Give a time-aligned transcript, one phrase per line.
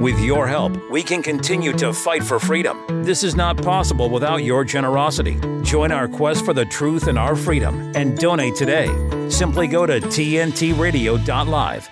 [0.00, 3.02] With your help, we can continue to fight for freedom.
[3.02, 5.40] This is not possible without your generosity.
[5.62, 8.86] Join our quest for the truth and our freedom and donate today.
[9.28, 11.88] Simply go to tntradio.live.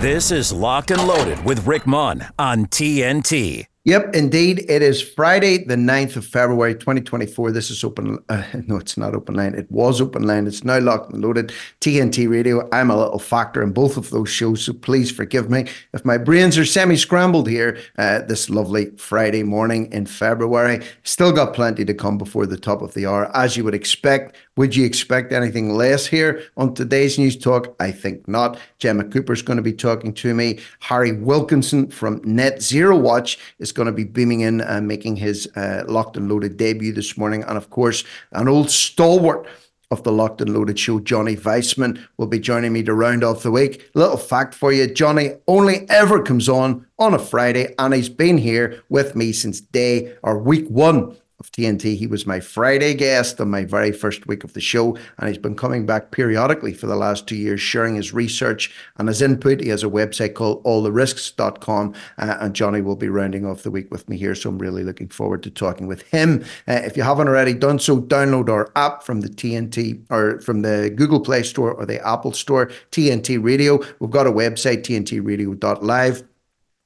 [0.00, 3.66] This is Locked and Loaded with Rick Munn on TNT.
[3.90, 4.66] Yep, indeed.
[4.70, 7.50] It is Friday, the 9th of February, 2024.
[7.50, 8.20] This is open.
[8.28, 9.56] Uh, no, it's not open line.
[9.56, 10.46] It was open line.
[10.46, 11.52] It's now locked and loaded.
[11.80, 12.68] TNT Radio.
[12.70, 16.18] I'm a little factor in both of those shows, so please forgive me if my
[16.18, 20.86] brains are semi scrambled here uh, this lovely Friday morning in February.
[21.02, 24.36] Still got plenty to come before the top of the hour, as you would expect.
[24.60, 27.74] Would you expect anything less here on today's News Talk?
[27.80, 28.58] I think not.
[28.78, 30.58] Gemma Cooper's going to be talking to me.
[30.80, 35.48] Harry Wilkinson from Net Zero Watch is going to be beaming in and making his
[35.56, 37.42] uh, locked and loaded debut this morning.
[37.44, 39.46] And of course, an old stalwart
[39.90, 43.42] of the Locked and Loaded show, Johnny Weissman, will be joining me to round off
[43.42, 43.90] the week.
[43.94, 48.36] Little fact for you Johnny only ever comes on on a Friday, and he's been
[48.36, 51.96] here with me since day or week one of TNT.
[51.96, 55.38] He was my Friday guest on my very first week of the show, and he's
[55.38, 59.60] been coming back periodically for the last two years, sharing his research and his input.
[59.60, 63.90] He has a website called alltherisks.com, uh, and Johnny will be rounding off the week
[63.90, 64.34] with me here.
[64.34, 66.44] So I'm really looking forward to talking with him.
[66.68, 70.62] Uh, if you haven't already done so, download our app from the TNT or from
[70.62, 73.80] the Google Play Store or the Apple Store, TNT Radio.
[73.98, 76.29] We've got a website, tntradio.live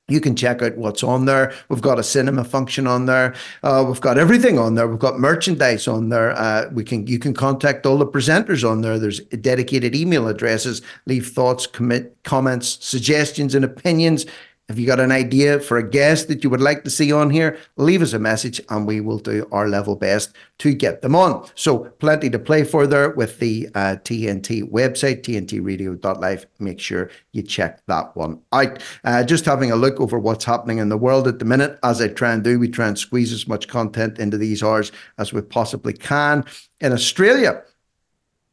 [0.08, 1.54] you can check out what's on there.
[1.68, 3.34] We've got a cinema function on there.
[3.62, 4.86] Uh, we've got everything on there.
[4.86, 6.32] We've got merchandise on there.
[6.32, 8.98] Uh, we can you can contact all the presenters on there.
[8.98, 10.82] There's dedicated email addresses.
[11.06, 14.26] Leave thoughts, commit comments, suggestions, and opinions.
[14.66, 17.28] If you got an idea for a guest that you would like to see on
[17.28, 21.14] here, leave us a message and we will do our level best to get them
[21.14, 21.46] on.
[21.54, 26.46] So, plenty to play for there with the uh, TNT website, tntradio.live.
[26.60, 28.82] Make sure you check that one out.
[29.04, 32.00] Uh, just having a look over what's happening in the world at the minute, as
[32.00, 35.30] I try and do, we try and squeeze as much content into these hours as
[35.30, 36.42] we possibly can.
[36.80, 37.62] In Australia,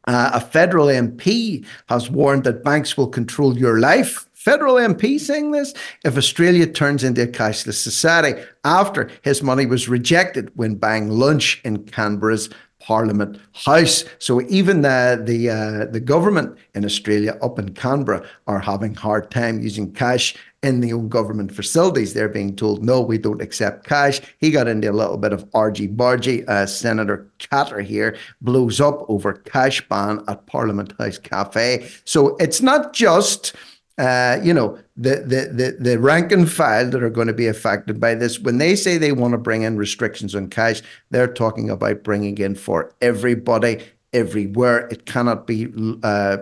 [0.07, 5.51] uh, a federal MP has warned that banks will control your life federal MP saying
[5.51, 11.09] this if Australia turns into a cashless society after his money was rejected when buying
[11.09, 12.49] lunch in Canberra's
[12.79, 14.03] Parliament House.
[14.17, 19.29] So even the the uh, the government in Australia up in Canberra are having hard
[19.29, 22.13] time using cash in the own government facilities.
[22.13, 24.21] They're being told no, we don't accept cash.
[24.39, 26.47] He got into a little bit of argy bargy.
[26.47, 31.87] Uh, Senator Katter here blows up over cash ban at Parliament House Cafe.
[32.05, 33.55] So it's not just
[34.01, 37.45] uh, you know, the, the, the, the rank and file that are going to be
[37.45, 40.81] affected by this, when they say they want to bring in restrictions on cash,
[41.11, 44.87] they're talking about bringing in for everybody, everywhere.
[44.87, 46.37] It cannot be uh,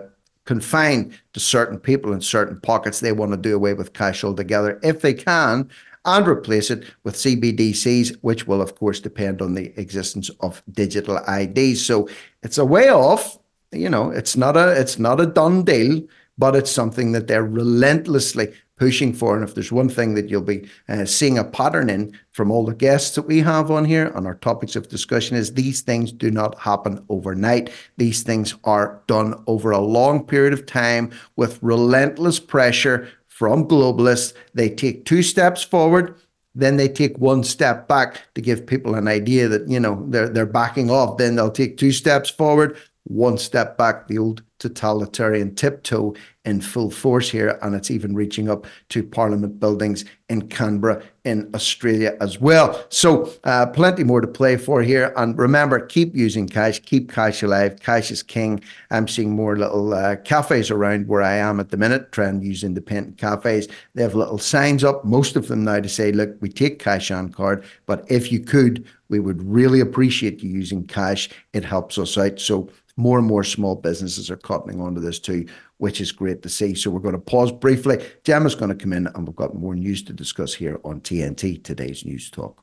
[0.46, 3.00] confined to certain people in certain pockets.
[3.00, 5.68] They want to do away with cash altogether if they can
[6.06, 11.20] and replace it with CBDCs, which will, of course, depend on the existence of digital
[11.28, 11.84] IDs.
[11.84, 12.08] So
[12.42, 13.36] it's a way off.
[13.70, 16.00] You know, it's not a it's not a done deal
[16.40, 19.36] but it's something that they're relentlessly pushing for.
[19.36, 22.64] And if there's one thing that you'll be uh, seeing a pattern in from all
[22.64, 26.10] the guests that we have on here on our topics of discussion is these things
[26.10, 27.70] do not happen overnight.
[27.98, 34.32] These things are done over a long period of time with relentless pressure from globalists.
[34.54, 36.14] They take two steps forward.
[36.54, 40.28] Then they take one step back to give people an idea that you know they're
[40.28, 41.16] they're backing off.
[41.16, 44.08] Then they'll take two steps forward, one step back.
[44.08, 49.58] The old totalitarian tiptoe in full force here, and it's even reaching up to Parliament
[49.58, 52.82] buildings in Canberra, in Australia as well.
[52.88, 55.12] So, uh, plenty more to play for here.
[55.16, 57.80] And remember, keep using cash, keep cash alive.
[57.80, 58.62] Cash is king.
[58.90, 62.46] I'm seeing more little uh, cafes around where I am at the minute, trying to
[62.46, 63.66] use independent cafes.
[63.94, 67.10] They have little signs up, most of them now to say, look, we take cash
[67.10, 71.28] on card, but if you could, we would really appreciate you using cash.
[71.52, 72.40] It helps us out.
[72.40, 75.46] So, more and more small businesses are cottoning onto this too,
[75.78, 76.74] which is great to see.
[76.74, 78.04] So we're going to pause briefly.
[78.24, 81.64] Gemma's going to come in and we've got more news to discuss here on TNT,
[81.64, 82.62] today's News Talk.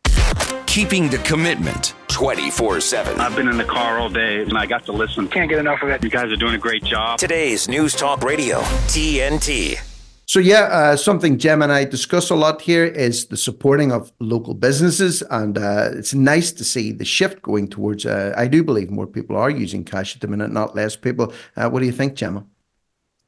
[0.68, 3.20] Keeping the commitment 24 7.
[3.20, 5.28] I've been in the car all day and I got to listen.
[5.28, 6.04] Can't get enough of it.
[6.04, 7.18] You guys are doing a great job.
[7.18, 9.97] Today's News Talk Radio, TNT.
[10.28, 14.12] So yeah, uh, something Jem and I discuss a lot here is the supporting of
[14.20, 18.06] local businesses, and uh, it's nice to see the shift going towards.
[18.06, 21.32] Uh, I do believe more people are using cash at the minute, not less people.
[21.56, 22.46] Uh, what do you think, Gemma?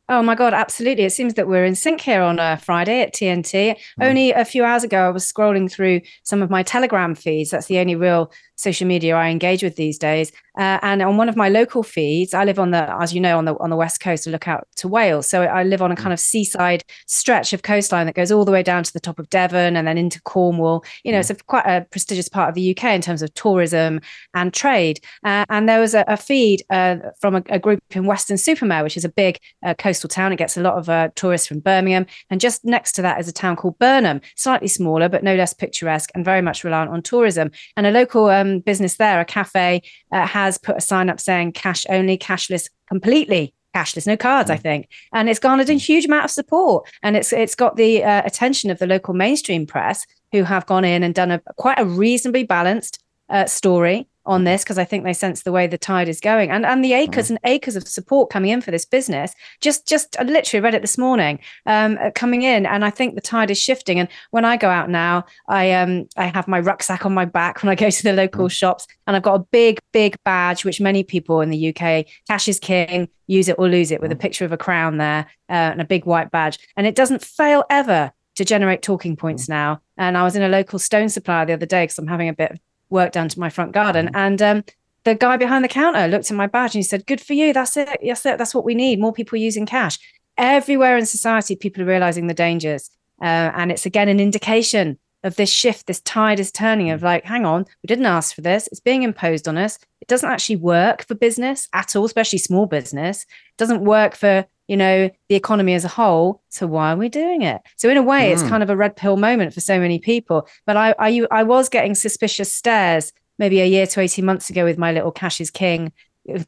[0.10, 1.06] Oh my God, absolutely.
[1.06, 3.78] It seems that we're in sync here on a uh, Friday at TNT.
[4.00, 4.06] Mm.
[4.06, 7.52] Only a few hours ago, I was scrolling through some of my Telegram feeds.
[7.52, 8.30] That's the only real
[8.60, 10.32] social media I engage with these days.
[10.58, 13.38] Uh, and on one of my local feeds, I live on the, as you know,
[13.38, 15.26] on the on the west coast to look out to Wales.
[15.26, 18.52] So I live on a kind of seaside stretch of coastline that goes all the
[18.52, 20.84] way down to the top of Devon and then into Cornwall.
[21.06, 24.02] You know, it's a, quite a prestigious part of the UK in terms of tourism
[24.34, 25.00] and trade.
[25.24, 28.98] Uh, and there was a, a feed uh, from a, a, group in Weston-super-Mare, which
[28.98, 30.34] is a big uh, coastal town.
[30.34, 32.06] It gets a lot of uh, tourists from Birmingham.
[32.30, 35.54] And just next to that is a town called Burnham, slightly smaller, but no less
[35.54, 37.52] picturesque and very much reliant on tourism.
[37.78, 41.52] And a local um, business there, a cafe, uh, has put a sign up saying
[41.52, 44.62] cash only, cashless completely cashless, no cards, I mm.
[44.62, 48.24] think, and it's garnered a huge amount of support, and it's it's got the uh,
[48.26, 51.86] attention of the local mainstream press, who have gone in and done a quite a
[51.86, 53.00] reasonably balanced
[53.30, 56.52] uh, story on this because I think they sense the way the tide is going
[56.52, 57.32] and and the acres mm.
[57.32, 59.34] and acres of support coming in for this business.
[59.60, 63.16] Just just I literally read it this morning, um, uh, coming in, and I think
[63.16, 64.00] the tide is shifting.
[64.00, 67.64] And when I go out now, I um I have my rucksack on my back
[67.64, 68.52] when I go to the local mm.
[68.52, 72.48] shops, and I've got a big big badge which many people in the UK cash
[72.48, 74.20] is king, use it or lose it, with a mm.
[74.20, 77.64] picture of a crown there uh, and a big white badge, and it doesn't fail
[77.72, 79.50] ever to generate talking points mm.
[79.50, 79.82] now.
[79.98, 82.34] And I was in a local stone supplier the other day because I'm having a
[82.34, 84.08] bit of work down to my front garden.
[84.08, 84.16] Mm-hmm.
[84.16, 84.64] And um,
[85.04, 87.54] the guy behind the counter looked at my badge and he said, Good for you.
[87.54, 88.00] That's it.
[88.04, 88.38] That's it.
[88.38, 89.00] That's what we need.
[89.00, 90.00] More people using cash.
[90.38, 92.90] Everywhere in society, people are realizing the dangers.
[93.22, 97.26] Uh, and it's again an indication of this shift, this tide is turning of like,
[97.26, 98.68] hang on, we didn't ask for this.
[98.68, 99.78] It's being imposed on us.
[100.02, 103.24] It doesn't actually work for business at all, especially small business.
[103.24, 106.44] It doesn't work for, you know, the economy as a whole.
[106.50, 107.62] So why are we doing it?
[107.76, 108.34] So in a way, mm.
[108.34, 110.48] it's kind of a red pill moment for so many people.
[110.68, 114.64] But I, I, I was getting suspicious stares maybe a year to 18 months ago
[114.64, 115.92] with my little Cash is King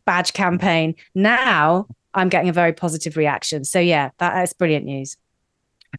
[0.05, 0.93] badge campaign.
[1.15, 3.63] Now I'm getting a very positive reaction.
[3.63, 5.17] So yeah, that is brilliant news.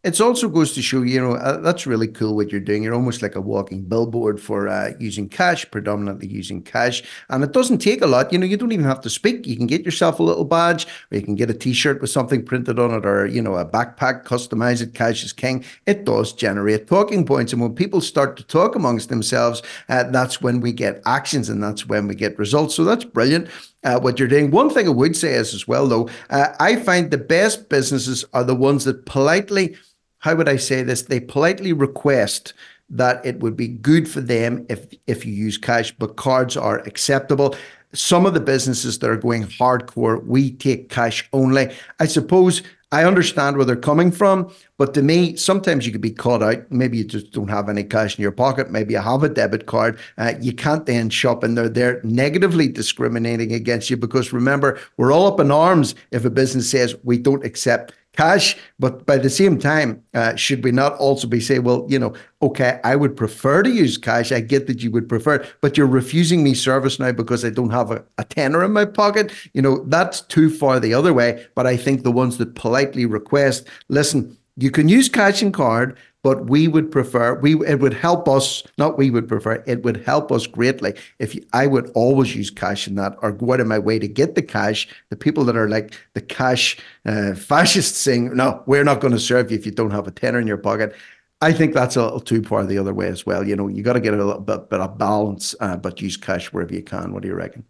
[0.05, 2.83] It also goes to show, you know, uh, that's really cool what you're doing.
[2.83, 7.03] You're almost like a walking billboard for uh, using cash, predominantly using cash.
[7.29, 8.33] And it doesn't take a lot.
[8.33, 9.47] You know, you don't even have to speak.
[9.47, 12.11] You can get yourself a little badge or you can get a t shirt with
[12.11, 14.95] something printed on it or, you know, a backpack, customize it.
[14.95, 15.63] Cash is king.
[15.87, 17.53] It does generate talking points.
[17.53, 21.63] And when people start to talk amongst themselves, uh, that's when we get actions and
[21.63, 22.75] that's when we get results.
[22.75, 23.49] So that's brilliant.
[23.85, 24.53] Uh, what you're doing.
[24.53, 28.25] One thing I would say is as well, though, uh, I find the best businesses
[28.33, 29.77] are the ones that politely,
[30.19, 31.03] how would I say this?
[31.03, 32.55] They politely request
[32.91, 36.79] that it would be good for them if if you use cash, but cards are
[36.81, 37.57] acceptable.
[37.93, 41.75] Some of the businesses that are going hardcore, we take cash only.
[41.99, 46.11] I suppose I understand where they're coming from, but to me, sometimes you could be
[46.11, 46.71] caught out.
[46.71, 48.71] Maybe you just don't have any cash in your pocket.
[48.71, 49.99] Maybe you have a debit card.
[50.19, 55.11] Uh, you can't then shop, and they're there negatively discriminating against you because remember, we're
[55.11, 58.57] all up in arms if a business says we don't accept cash.
[58.79, 62.15] But by the same time, uh, should we not also be saying, well, you know,
[62.41, 64.33] okay, I would prefer to use cash.
[64.33, 67.71] I get that you would prefer, but you're refusing me service now because I don't
[67.71, 69.33] have a, a tenner in my pocket.
[69.55, 71.47] You know, that's too far the other way.
[71.55, 75.97] But I think the ones that politely request, listen, you can use cash and card,
[76.23, 79.99] but we would prefer we it would help us not we would prefer it would
[80.05, 83.61] help us greatly if you, i would always use cash in that or go out
[83.61, 86.77] of my way to get the cash the people that are like the cash
[87.07, 90.13] uh, fascists saying no we're not going to serve you if you don't have a
[90.13, 90.95] tenner in your pocket
[91.41, 93.45] I think that's a little too far the other way as well.
[93.45, 96.17] You know, you got to get a little bit, bit of balance, uh, but use
[96.17, 97.13] cash wherever you can.
[97.13, 97.65] What do you reckon?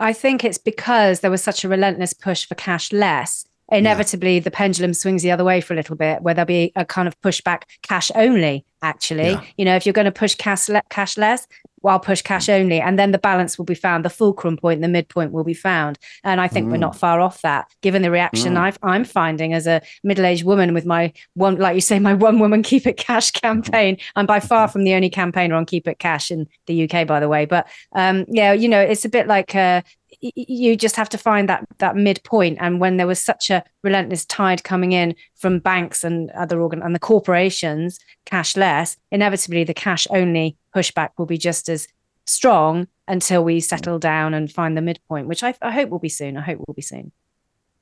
[0.00, 4.40] I think it's because there was such a relentless push for cash less inevitably yeah.
[4.40, 7.08] the pendulum swings the other way for a little bit where there'll be a kind
[7.08, 9.42] of pushback cash only actually yeah.
[9.56, 11.46] you know if you're going to push cash le- cash less
[11.80, 14.88] while push cash only and then the balance will be found the fulcrum point the
[14.88, 16.72] midpoint will be found and i think mm.
[16.72, 18.74] we're not far off that given the reaction mm.
[18.82, 22.38] i am finding as a middle-aged woman with my one like you say my one
[22.38, 25.98] woman keep it cash campaign i'm by far from the only campaigner on keep it
[25.98, 29.26] cash in the uk by the way but um yeah you know it's a bit
[29.26, 29.82] like uh,
[30.34, 32.58] you just have to find that that midpoint.
[32.60, 36.82] And when there was such a relentless tide coming in from banks and other organ
[36.82, 41.86] and the corporations cash less inevitably the cash only pushback will be just as
[42.26, 46.08] strong until we settle down and find the midpoint which I, I hope will be
[46.08, 46.36] soon.
[46.36, 47.12] I hope will be soon.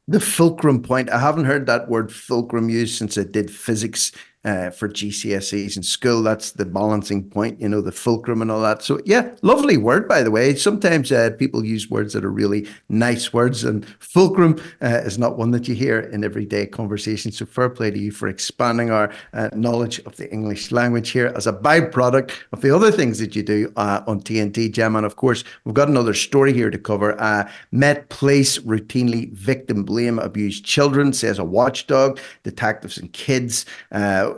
[0.09, 1.11] The fulcrum point.
[1.11, 4.11] I haven't heard that word fulcrum used since i did physics
[4.45, 6.23] uh, for GCSEs in school.
[6.23, 8.83] That's the balancing point, you know, the fulcrum and all that.
[8.83, 10.55] So, yeah, lovely word, by the way.
[10.55, 15.39] Sometimes uh, people use words that are really nice words, and fulcrum uh, is not
[15.39, 17.31] one that you hear in everyday conversation.
[17.31, 21.33] So, fair play to you for expanding our uh, knowledge of the English language here
[21.37, 24.97] as a byproduct of the other things that you do uh, on TNT Gem.
[24.97, 27.21] And of course, we've got another story here to cover.
[27.21, 32.19] Uh, Met Police routinely victim blame abused children, says a watchdog.
[32.43, 33.65] Detectives and kids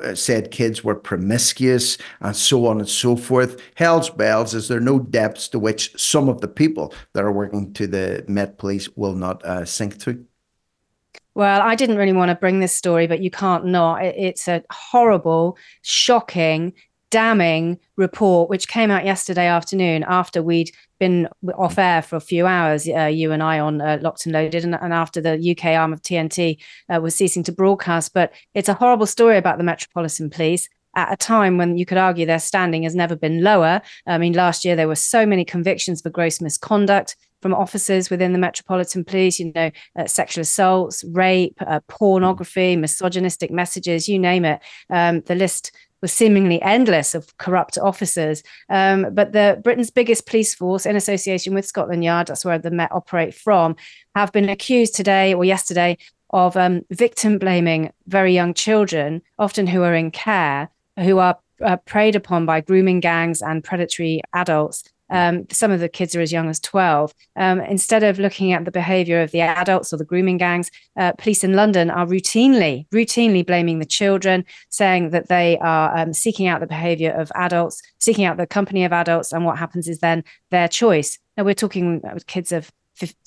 [0.02, 3.60] uh, said kids were promiscuous and so on and so forth.
[3.74, 7.72] Hell's bells, is there no depths to which some of the people that are working
[7.74, 10.24] to the Met Police will not uh, sink to?
[11.34, 14.04] Well, I didn't really want to bring this story, but you can't not.
[14.04, 16.72] It's a horrible, shocking,
[17.10, 22.46] damning report which came out yesterday afternoon after we'd been off air for a few
[22.46, 25.76] hours, uh, you and I on uh, Locked and Loaded, and, and, after the UK
[25.76, 26.58] arm of TNT
[26.92, 28.12] uh, was ceasing to broadcast.
[28.14, 31.98] But it's a horrible story about the Metropolitan Police at a time when you could
[31.98, 33.82] argue their standing has never been lower.
[34.06, 38.32] I mean, last year there were so many convictions for gross misconduct from officers within
[38.32, 44.46] the Metropolitan Police, you know, uh, sexual assaults, rape, uh, pornography, misogynistic messages, you name
[44.46, 44.60] it.
[44.88, 45.70] Um, the list
[46.04, 48.42] was seemingly endless of corrupt officers.
[48.68, 52.70] Um, but the Britain's biggest police force, in association with Scotland Yard, that's where the
[52.70, 53.74] Met operate from,
[54.14, 55.96] have been accused today or yesterday
[56.28, 60.68] of um, victim blaming very young children, often who are in care,
[60.98, 65.88] who are uh, preyed upon by grooming gangs and predatory adults um, some of the
[65.88, 67.14] kids are as young as 12.
[67.36, 71.12] Um, instead of looking at the behavior of the adults or the grooming gangs, uh,
[71.12, 76.46] police in London are routinely, routinely blaming the children, saying that they are um, seeking
[76.46, 79.32] out the behavior of adults, seeking out the company of adults.
[79.32, 81.18] And what happens is then their choice.
[81.36, 82.70] Now, we're talking kids of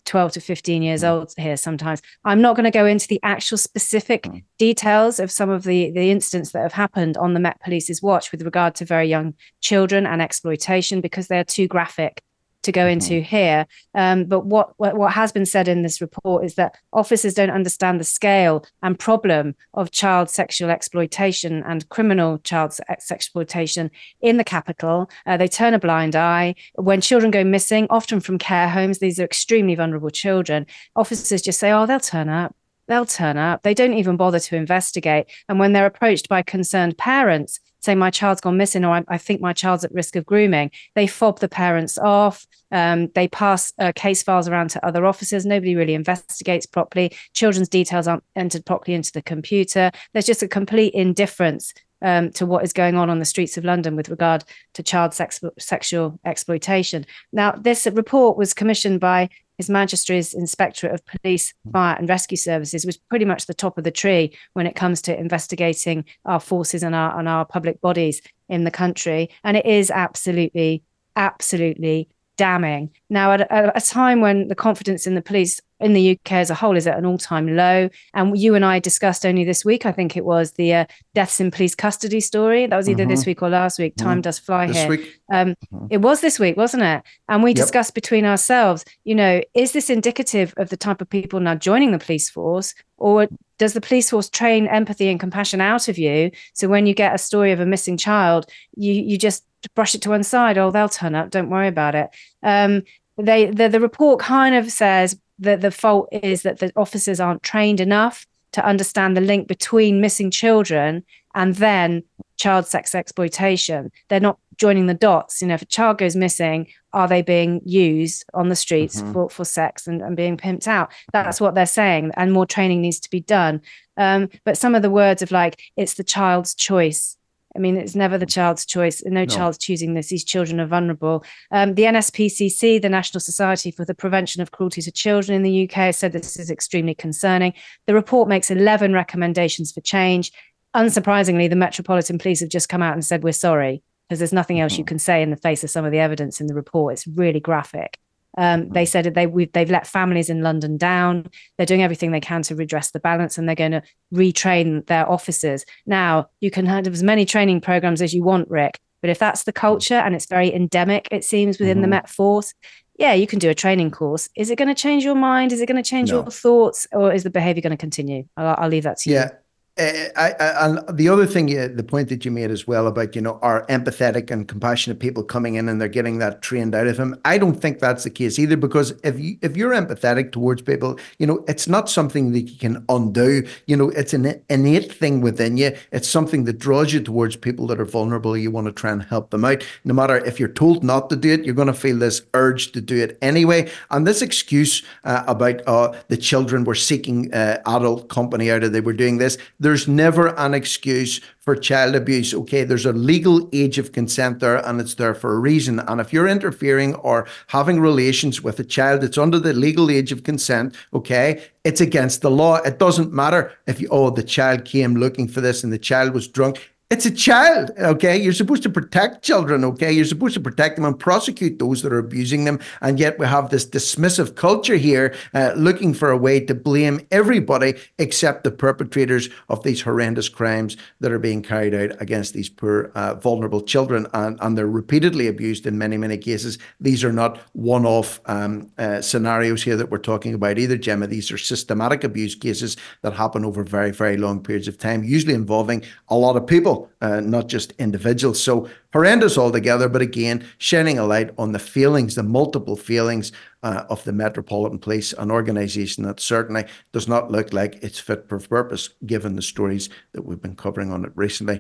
[0.06, 1.10] 12 to 15 years mm.
[1.10, 2.02] old here sometimes.
[2.24, 4.44] I'm not going to go into the actual specific mm.
[4.58, 8.32] details of some of the, the incidents that have happened on the Met Police's watch
[8.32, 12.22] with regard to very young children and exploitation because they're too graphic
[12.68, 13.36] to go into mm-hmm.
[13.36, 13.66] here.
[13.96, 17.50] Um, but what, what, what has been said in this report is that officers don't
[17.50, 23.90] understand the scale and problem of child sexual exploitation and criminal child sexual exploitation
[24.22, 25.10] in the capital.
[25.26, 29.00] Uh, they turn a blind eye when children go missing, often from care homes.
[29.00, 30.66] These are extremely vulnerable children.
[30.96, 32.54] Officers just say, "Oh, they'll turn up."
[32.88, 33.64] They'll turn up.
[33.64, 35.28] They don't even bother to investigate.
[35.50, 39.18] And when they're approached by concerned parents, say my child's gone missing or I, I,
[39.18, 43.72] think my child's at risk of grooming they fob the parents off um, they pass
[43.80, 48.66] uh, case files around to other officers nobody really investigates properly children's details aren't entered
[48.66, 53.10] properly into the computer there's just a complete indifference um, to what is going on
[53.10, 57.06] on the streets of London with regard to child sex, sexual exploitation.
[57.32, 62.86] Now, this report was commissioned by his Majesty's Inspectorate of Police, Fire and Rescue Services
[62.86, 66.84] was pretty much the top of the tree when it comes to investigating our forces
[66.84, 69.30] and our and our public bodies in the country.
[69.44, 70.84] And it is absolutely,
[71.16, 72.92] absolutely damning.
[73.10, 76.50] Now, at a, a time when the confidence in the police in the UK as
[76.50, 77.90] a whole is at an all time low.
[78.14, 81.40] And you and I discussed only this week, I think it was the uh, deaths
[81.40, 82.66] in police custody story.
[82.66, 83.12] That was either mm-hmm.
[83.12, 83.96] this week or last week.
[83.96, 84.22] Time mm-hmm.
[84.22, 84.90] does fly this here.
[84.90, 85.20] Week.
[85.32, 85.88] Um, mm-hmm.
[85.90, 87.04] It was this week, wasn't it?
[87.30, 87.58] And we yep.
[87.58, 91.92] discussed between ourselves, you know, is this indicative of the type of people now joining
[91.92, 92.74] the police force?
[92.98, 93.28] Or
[93.60, 96.32] does the police force train empathy and compassion out of you?
[96.54, 99.44] So when you get a story of a missing child, you you just
[99.76, 100.58] brush it to one side.
[100.58, 101.30] Oh, they'll turn up.
[101.30, 102.10] Don't worry about it.
[102.42, 102.84] Um,
[103.18, 107.44] they the, the report kind of says that the fault is that the officers aren't
[107.44, 111.04] trained enough to understand the link between missing children
[111.36, 112.04] and then
[112.38, 113.92] child sex exploitation.
[114.08, 115.42] They're not joining the dots.
[115.42, 119.14] You know, if a child goes missing, are they being used on the streets mm-hmm.
[119.14, 120.92] for, for sex and, and being pimped out?
[121.14, 122.12] That's what they're saying.
[122.16, 123.62] And more training needs to be done.
[123.98, 127.17] Um, but some of the words of like, it's the child's choice
[127.58, 129.04] I mean, it's never the child's choice.
[129.04, 129.26] No, no.
[129.26, 130.10] child's choosing this.
[130.10, 131.26] These children are vulnerable.
[131.50, 135.68] Um, the NSPCC, the National Society for the Prevention of Cruelty to Children in the
[135.68, 137.54] UK, said this is extremely concerning.
[137.88, 140.32] The report makes 11 recommendations for change.
[140.76, 144.60] Unsurprisingly, the Metropolitan Police have just come out and said, we're sorry, because there's nothing
[144.60, 144.90] else you mm-hmm.
[144.90, 146.94] can say in the face of some of the evidence in the report.
[146.94, 147.98] It's really graphic.
[148.38, 151.30] Um, they said they they've let families in London down.
[151.58, 153.82] They're doing everything they can to redress the balance, and they're going to
[154.14, 155.66] retrain their officers.
[155.86, 159.44] Now you can have as many training programs as you want, Rick, but if that's
[159.44, 161.82] the culture and it's very endemic, it seems within mm-hmm.
[161.84, 162.54] the Met Force,
[162.98, 164.30] yeah, you can do a training course.
[164.36, 165.52] Is it going to change your mind?
[165.52, 166.22] Is it going to change no.
[166.22, 168.26] your thoughts, or is the behavior going to continue?
[168.36, 169.24] I'll, I'll leave that to yeah.
[169.24, 169.30] you.
[169.30, 169.36] Uh,
[169.80, 173.40] I, I, the other thing, the point that you made as well about you know
[173.42, 177.20] are empathetic and compassionate people coming in and they're getting that trained out of them.
[177.26, 181.00] I don't think that's the case either because if you if you're empathetic towards people,
[181.20, 183.48] you know it's not something that you can undo.
[183.68, 185.76] You know it's an innate thing within you.
[185.92, 188.36] It's something that draws you towards people that are vulnerable.
[188.36, 191.16] You want to try and help them out, no matter if you're told not to
[191.16, 191.46] do it.
[191.46, 193.70] You're going to feel this urge to do it anyway.
[193.92, 198.74] And this excuse uh, about uh, the children were seeking uh, adult company out of
[198.74, 202.34] they were doing this there's never an excuse for child abuse.
[202.34, 205.82] Okay, there's a legal age of consent there and it's there for a reason.
[205.82, 210.14] And if you're interfering or having relations with a child that's under the legal age
[210.14, 212.62] of consent, okay, it's against the law.
[212.64, 216.14] It doesn't matter if you, oh, the child came looking for this and the child
[216.14, 216.72] was drunk.
[216.90, 218.16] It's a child, okay?
[218.16, 219.92] You're supposed to protect children, okay?
[219.92, 222.62] You're supposed to protect them and prosecute those that are abusing them.
[222.80, 227.06] And yet we have this dismissive culture here uh, looking for a way to blame
[227.12, 232.48] everybody except the perpetrators of these horrendous crimes that are being carried out against these
[232.48, 234.08] poor, uh, vulnerable children.
[234.14, 236.58] And, and they're repeatedly abused in many, many cases.
[236.80, 241.08] These are not one off um, uh, scenarios here that we're talking about either, Gemma.
[241.08, 245.34] These are systematic abuse cases that happen over very, very long periods of time, usually
[245.34, 248.42] involving a lot of people uh, not just individuals.
[248.42, 253.32] So horrendous altogether, but again, shining a light on the feelings, the multiple feelings
[253.64, 258.28] uh, of the Metropolitan Police, an organisation that certainly does not look like it's fit
[258.30, 261.60] for purpose, given the stories that we've been covering on it recently.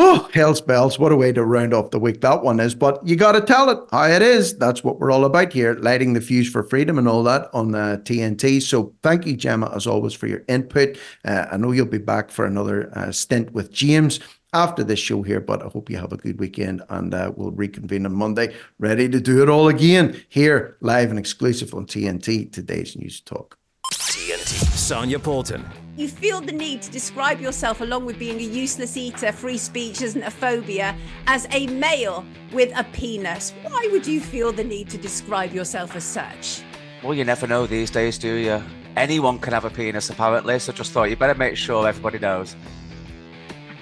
[0.00, 0.96] Oh, hell's bells.
[0.96, 2.72] What a way to round off the week that one is.
[2.72, 4.56] But you got to tell it how it is.
[4.56, 7.74] That's what we're all about here, lighting the fuse for freedom and all that on
[7.74, 8.62] uh, TNT.
[8.62, 10.98] So thank you, Gemma, as always, for your input.
[11.24, 14.20] Uh, I know you'll be back for another uh, stint with James
[14.52, 17.50] after this show here, but I hope you have a good weekend and uh, we'll
[17.50, 22.52] reconvene on Monday, ready to do it all again here, live and exclusive on TNT,
[22.52, 23.58] today's News Talk.
[24.48, 24.76] TNT.
[24.76, 25.64] Sonia Poulton.
[25.96, 30.00] You feel the need to describe yourself, along with being a useless eater, free speech
[30.00, 33.52] isn't a phobia, as a male with a penis.
[33.62, 36.62] Why would you feel the need to describe yourself as such?
[37.02, 38.62] Well, you never know these days, do you?
[38.96, 42.56] Anyone can have a penis, apparently, so just thought you better make sure everybody knows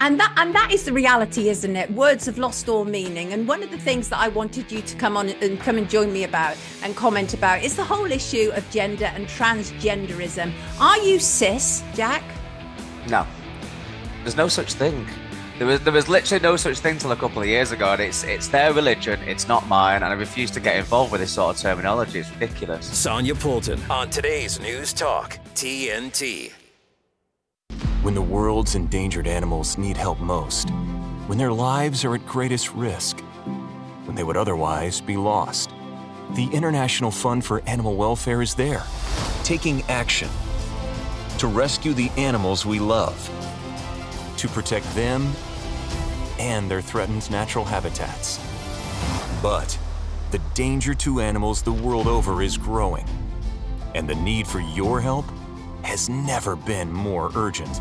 [0.00, 1.90] and that and that is the reality isn't it?
[1.92, 3.32] Words have lost all meaning.
[3.32, 5.88] And one of the things that i wanted you to come on and come and
[5.88, 10.52] join me about and comment about is the whole issue of gender and transgenderism.
[10.80, 12.22] Are you cis jack?
[13.08, 13.26] No.
[14.22, 15.06] There's no such thing.
[15.58, 18.02] There was there was literally no such thing till a couple of years ago and
[18.02, 21.32] it's it's their religion it's not mine and i refuse to get involved with this
[21.32, 22.18] sort of terminology.
[22.18, 22.86] It's ridiculous.
[22.86, 26.52] Sonia poulton on today's news talk tnt
[28.06, 30.70] when the world's endangered animals need help most,
[31.26, 33.18] when their lives are at greatest risk,
[34.04, 35.70] when they would otherwise be lost.
[36.34, 38.84] The International Fund for Animal Welfare is there,
[39.42, 40.28] taking action
[41.38, 43.18] to rescue the animals we love,
[44.36, 45.32] to protect them
[46.38, 48.38] and their threatened natural habitats.
[49.42, 49.76] But
[50.30, 53.08] the danger to animals the world over is growing,
[53.96, 55.24] and the need for your help
[55.82, 57.80] has never been more urgent.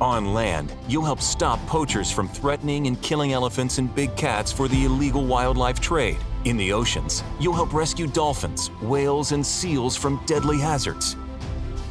[0.00, 4.68] On land, you'll help stop poachers from threatening and killing elephants and big cats for
[4.68, 6.18] the illegal wildlife trade.
[6.44, 11.16] In the oceans, you'll help rescue dolphins, whales, and seals from deadly hazards.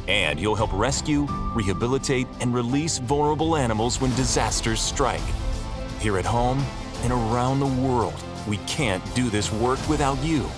[0.06, 5.20] And you'll help rescue, rehabilitate, and release vulnerable animals when disasters strike.
[5.98, 6.64] Here at home
[7.02, 10.48] and around the world, we can't do this work without you.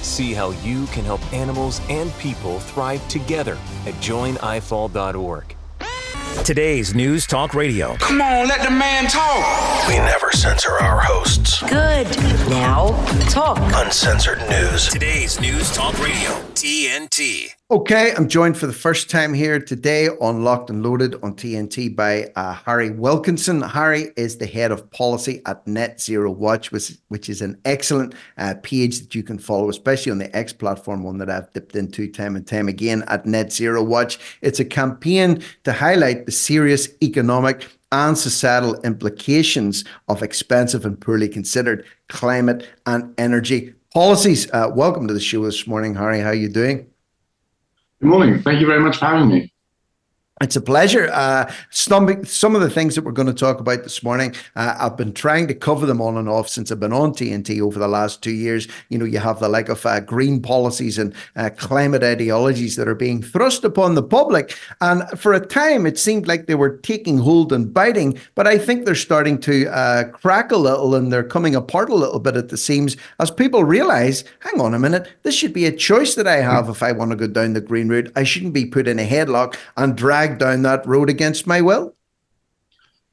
[0.00, 5.54] See how you can help animals and people thrive together at joinifall.org.
[6.42, 7.96] Today's News Talk Radio.
[7.96, 9.88] Come on, let the man talk.
[9.88, 11.62] We never censor our hosts.
[11.62, 12.06] Good.
[12.50, 12.88] Now,
[13.30, 13.58] talk.
[13.74, 14.88] Uncensored news.
[14.88, 17.50] Today's News Talk Radio, TNT.
[17.74, 21.96] Okay, I'm joined for the first time here today on Locked and Loaded on TNT
[21.96, 23.60] by uh, Harry Wilkinson.
[23.62, 28.14] Harry is the head of policy at Net Zero Watch, which, which is an excellent
[28.38, 31.74] uh, page that you can follow, especially on the X platform, one that I've dipped
[31.74, 34.20] into time and time again at Net Zero Watch.
[34.40, 41.28] It's a campaign to highlight the serious economic and societal implications of expensive and poorly
[41.28, 44.48] considered climate and energy policies.
[44.52, 46.20] Uh, welcome to the show this morning, Harry.
[46.20, 46.88] How are you doing?
[48.04, 48.42] Good morning.
[48.42, 49.53] Thank you very much for having me.
[50.44, 51.08] It's a pleasure.
[51.10, 54.94] Uh, some, of the things that we're going to talk about this morning, uh, I've
[54.94, 57.88] been trying to cover them on and off since I've been on TNT over the
[57.88, 58.68] last two years.
[58.90, 62.86] You know, you have the like of uh, green policies and uh, climate ideologies that
[62.86, 64.54] are being thrust upon the public.
[64.82, 68.58] And for a time, it seemed like they were taking hold and biting, but I
[68.58, 72.36] think they're starting to uh, crack a little and they're coming apart a little bit
[72.36, 76.16] at the seams as people realize, hang on a minute, this should be a choice
[76.16, 78.12] that I have if I want to go down the green route.
[78.14, 81.60] I shouldn't be put in a headlock and dragged dragged down that road against my
[81.60, 81.94] will?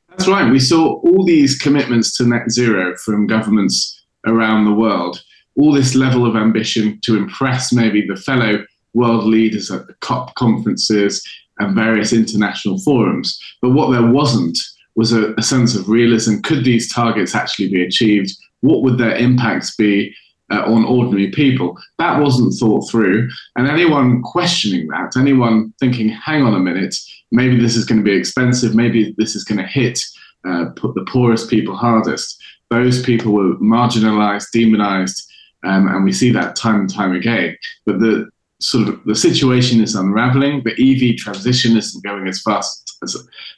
[0.10, 0.52] That's right.
[0.52, 5.24] We saw all these commitments to net zero from governments around the world,
[5.58, 10.36] all this level of ambition to impress maybe the fellow world leaders at the COP
[10.36, 11.26] conferences
[11.60, 13.40] and various international forums.
[13.62, 14.58] But what there wasn't
[14.96, 16.42] was a, a sense of realism.
[16.42, 18.32] Could these targets actually be achieved?
[18.60, 20.14] What would their impacts be?
[20.52, 21.78] Uh, on ordinary people.
[21.98, 23.30] That wasn't thought through.
[23.56, 26.96] And anyone questioning that, anyone thinking, hang on a minute,
[27.32, 30.04] maybe this is going to be expensive, maybe this is going to hit
[30.48, 35.30] uh, put the poorest people hardest, those people were marginalized, demonized,
[35.64, 37.56] um, and we see that time and time again.
[37.86, 40.64] But the sort of the situation is unraveling.
[40.64, 43.16] The EV transition isn't going as fast as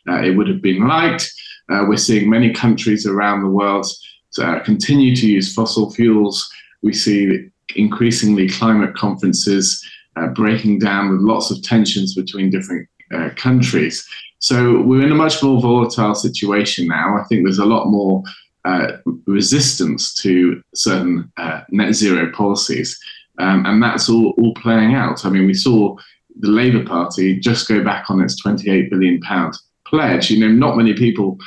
[0.10, 1.32] uh, it would have been liked.
[1.72, 3.86] Uh, we're seeing many countries around the world
[4.40, 6.50] uh, continue to use fossil fuels.
[6.84, 9.84] We see increasingly climate conferences
[10.16, 14.08] uh, breaking down with lots of tensions between different uh, countries.
[14.40, 17.18] So we're in a much more volatile situation now.
[17.18, 18.22] I think there's a lot more
[18.66, 21.32] uh, resistance to certain
[21.70, 23.00] net zero policies.
[23.40, 25.26] Um, and that's all, all playing out.
[25.26, 25.96] I mean, we saw
[26.40, 30.30] the Labour Party just go back on its 28 billion pound pledge.
[30.30, 31.38] You know, not many people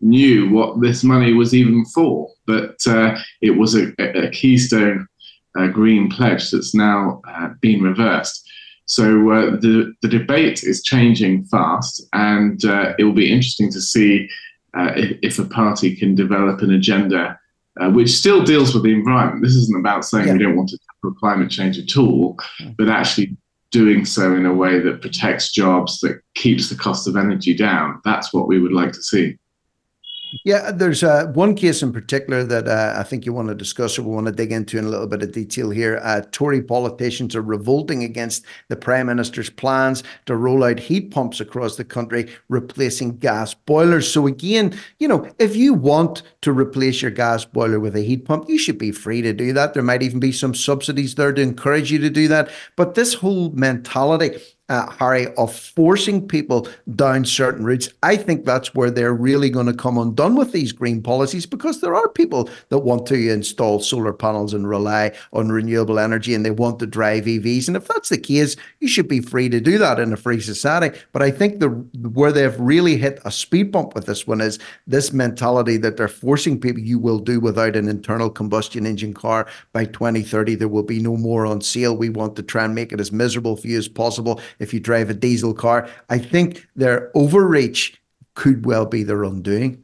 [0.00, 5.06] knew what this money was even for, but uh, it was a, a keystone
[5.58, 8.38] uh, green pledge that's now uh, been reversed.
[8.86, 13.80] So uh, the the debate is changing fast, and uh, it will be interesting to
[13.80, 14.28] see
[14.74, 17.38] uh, if, if, a party can develop an agenda
[17.96, 19.42] which still deals with the environment.
[19.42, 20.32] This isn't about saying yeah.
[20.34, 22.38] we don't want to tackle climate change at all,
[22.76, 23.34] but actually
[23.70, 28.00] doing so in a way that protects jobs, that keeps the cost of energy down.
[28.04, 29.38] That's what we would like to see.
[30.44, 33.98] Yeah, there's uh, one case in particular that uh, I think you want to discuss
[33.98, 36.00] or we want to dig into in a little bit of detail here.
[36.02, 41.38] Uh, Tory politicians are revolting against the Prime Minister's plans to roll out heat pumps
[41.40, 44.10] across the country, replacing gas boilers.
[44.10, 48.24] So, again, you know, if you want to replace your gas boiler with a heat
[48.24, 49.74] pump, you should be free to do that.
[49.74, 52.50] There might even be some subsidies there to encourage you to do that.
[52.76, 57.88] But this whole mentality uh, Harry, of forcing people down certain routes.
[58.02, 61.80] I think that's where they're really going to come undone with these green policies because
[61.80, 66.46] there are people that want to install solar panels and rely on renewable energy and
[66.46, 67.66] they want to drive EVs.
[67.66, 70.40] And if that's the case, you should be free to do that in a free
[70.40, 70.96] society.
[71.12, 74.58] But I think the where they've really hit a speed bump with this one is
[74.86, 79.48] this mentality that they're forcing people you will do without an internal combustion engine car
[79.72, 80.54] by 2030.
[80.54, 81.96] There will be no more on sale.
[81.96, 84.80] We want to try and make it as miserable for you as possible if you
[84.80, 85.88] drive a diesel car.
[86.08, 87.94] I think their overreach
[88.34, 89.82] could well be their undoing.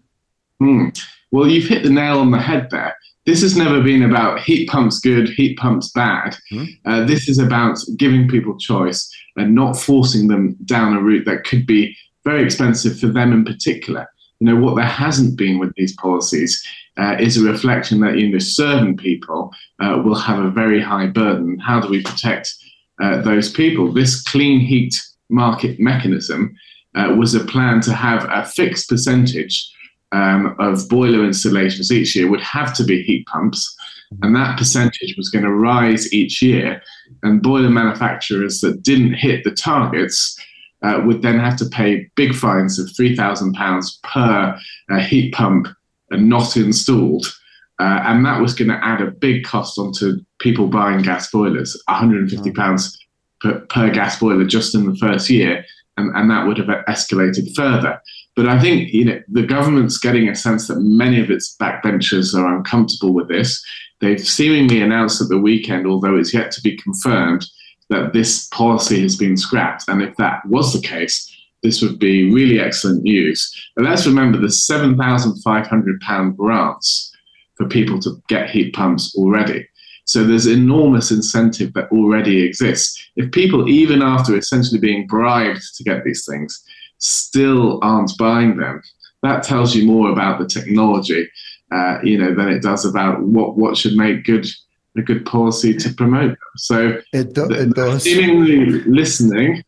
[0.59, 0.88] Hmm.
[1.31, 2.96] Well, you've hit the nail on the head there.
[3.26, 6.37] This has never been about heat pumps good, heat pumps bad.
[6.50, 6.64] Hmm.
[6.87, 11.44] Uh, this is about giving people choice and not forcing them down a route that
[11.44, 14.07] could be very expensive for them in particular.
[14.40, 16.64] You know, what there hasn't been with these policies
[16.96, 21.07] uh, is a reflection that, you know, certain people uh, will have a very high
[21.07, 21.59] burden.
[21.59, 22.54] How do we protect
[23.00, 23.92] uh, those people.
[23.92, 24.94] This clean heat
[25.28, 26.54] market mechanism
[26.94, 29.70] uh, was a plan to have a fixed percentage
[30.12, 33.76] um, of boiler installations each year would have to be heat pumps,
[34.22, 36.80] and that percentage was going to rise each year.
[37.22, 40.37] And boiler manufacturers that didn't hit the targets
[40.82, 44.58] uh, would then have to pay big fines of three thousand pounds per
[44.90, 45.68] uh, heat pump
[46.11, 47.26] not installed.
[47.80, 51.80] Uh, and that was going to add a big cost onto people buying gas boilers,
[51.86, 52.98] 150 pounds
[53.40, 55.64] per, per, gas boiler just in the first year,
[55.96, 58.00] and, and that would have escalated further.
[58.34, 62.34] But I think you know the government's getting a sense that many of its backbenchers
[62.34, 63.64] are uncomfortable with this.
[64.00, 67.46] They've seemingly announced at the weekend, although it's yet to be confirmed,
[67.90, 69.84] that this policy has been scrapped.
[69.88, 71.28] And if that was the case,
[71.62, 73.52] this would be really excellent news.
[73.74, 77.12] But let's remember the £7,500 grants
[77.59, 79.68] for people to get heat pumps already.
[80.05, 82.99] So there's enormous incentive that already exists.
[83.16, 86.64] If people, even after essentially being bribed to get these things,
[86.97, 88.81] still aren't buying them,
[89.23, 91.29] that tells you more about the technology,
[91.71, 94.47] uh, you know, than it does about what what should make good
[94.97, 96.38] a good policy to promote them.
[96.57, 98.05] So it, do, it does.
[98.05, 99.62] Seemingly listening,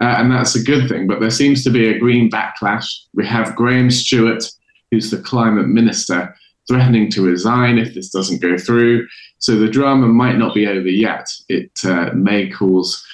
[0.00, 1.06] uh, and that's a good thing.
[1.06, 2.86] But there seems to be a green backlash.
[3.14, 4.44] We have Graham Stuart,
[4.90, 6.34] who's the climate minister,
[6.68, 9.06] threatening to resign if this doesn't go through.
[9.38, 11.30] So the drama might not be over yet.
[11.48, 13.04] It uh, may cause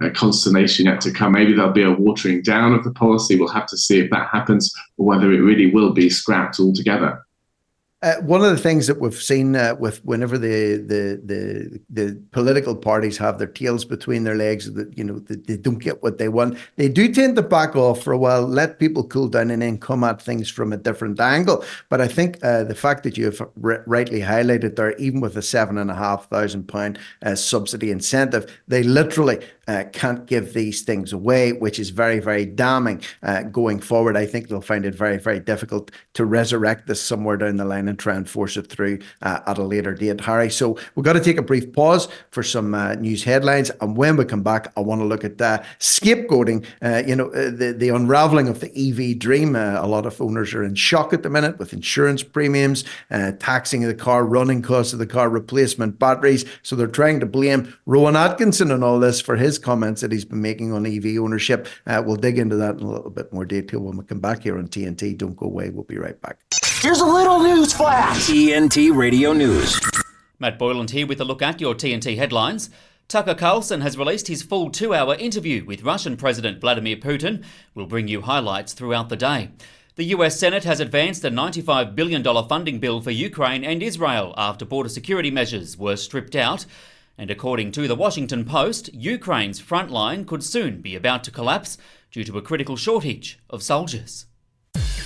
[0.00, 1.32] a consternation yet to come.
[1.32, 3.36] Maybe there'll be a watering down of the policy.
[3.36, 7.24] We'll have to see if that happens or whether it really will be scrapped altogether.
[8.00, 12.22] Uh, one of the things that we've seen uh, with whenever the, the the the
[12.30, 16.00] political parties have their tails between their legs, that you know they, they, don't get
[16.00, 19.26] what they want, they do tend to back off for a while, let people cool
[19.26, 21.64] down, and then come at things from a different angle.
[21.88, 25.36] But I think uh, the fact that you have r- rightly highlighted there, even with
[25.36, 30.54] a seven and a half thousand pound uh, subsidy incentive, they literally uh, can't give
[30.54, 34.16] these things away, which is very, very damning uh, going forward.
[34.16, 37.87] I think they'll find it very, very difficult to resurrect this somewhere down the line
[37.87, 40.50] line and try and force it through uh, at a later date, Harry.
[40.50, 43.70] So we've got to take a brief pause for some uh, news headlines.
[43.80, 47.28] And when we come back, I want to look at uh, scapegoating, uh, you know,
[47.28, 49.56] uh, the, the unraveling of the EV dream.
[49.56, 52.84] Uh, a lot of owners are in shock at the minute with insurance premiums,
[53.38, 56.44] taxing of the car, running costs of the car, replacement batteries.
[56.62, 60.24] So they're trying to blame Rowan Atkinson and all this for his comments that he's
[60.24, 61.68] been making on EV ownership.
[61.86, 64.58] we'll dig into that in a little bit more detail when we come back here
[64.58, 65.16] on TNT.
[65.16, 65.70] Don't go away.
[65.70, 66.57] We'll be right back.
[66.80, 68.28] Here's a little news flash.
[68.28, 69.80] TNT Radio News.
[70.38, 72.70] Matt Boyland here with a look at your TNT headlines.
[73.08, 77.42] Tucker Carlson has released his full two hour interview with Russian President Vladimir Putin.
[77.74, 79.50] We'll bring you highlights throughout the day.
[79.96, 84.64] The US Senate has advanced a $95 billion funding bill for Ukraine and Israel after
[84.64, 86.64] border security measures were stripped out.
[87.18, 91.76] And according to the Washington Post, Ukraine's front line could soon be about to collapse
[92.12, 94.27] due to a critical shortage of soldiers.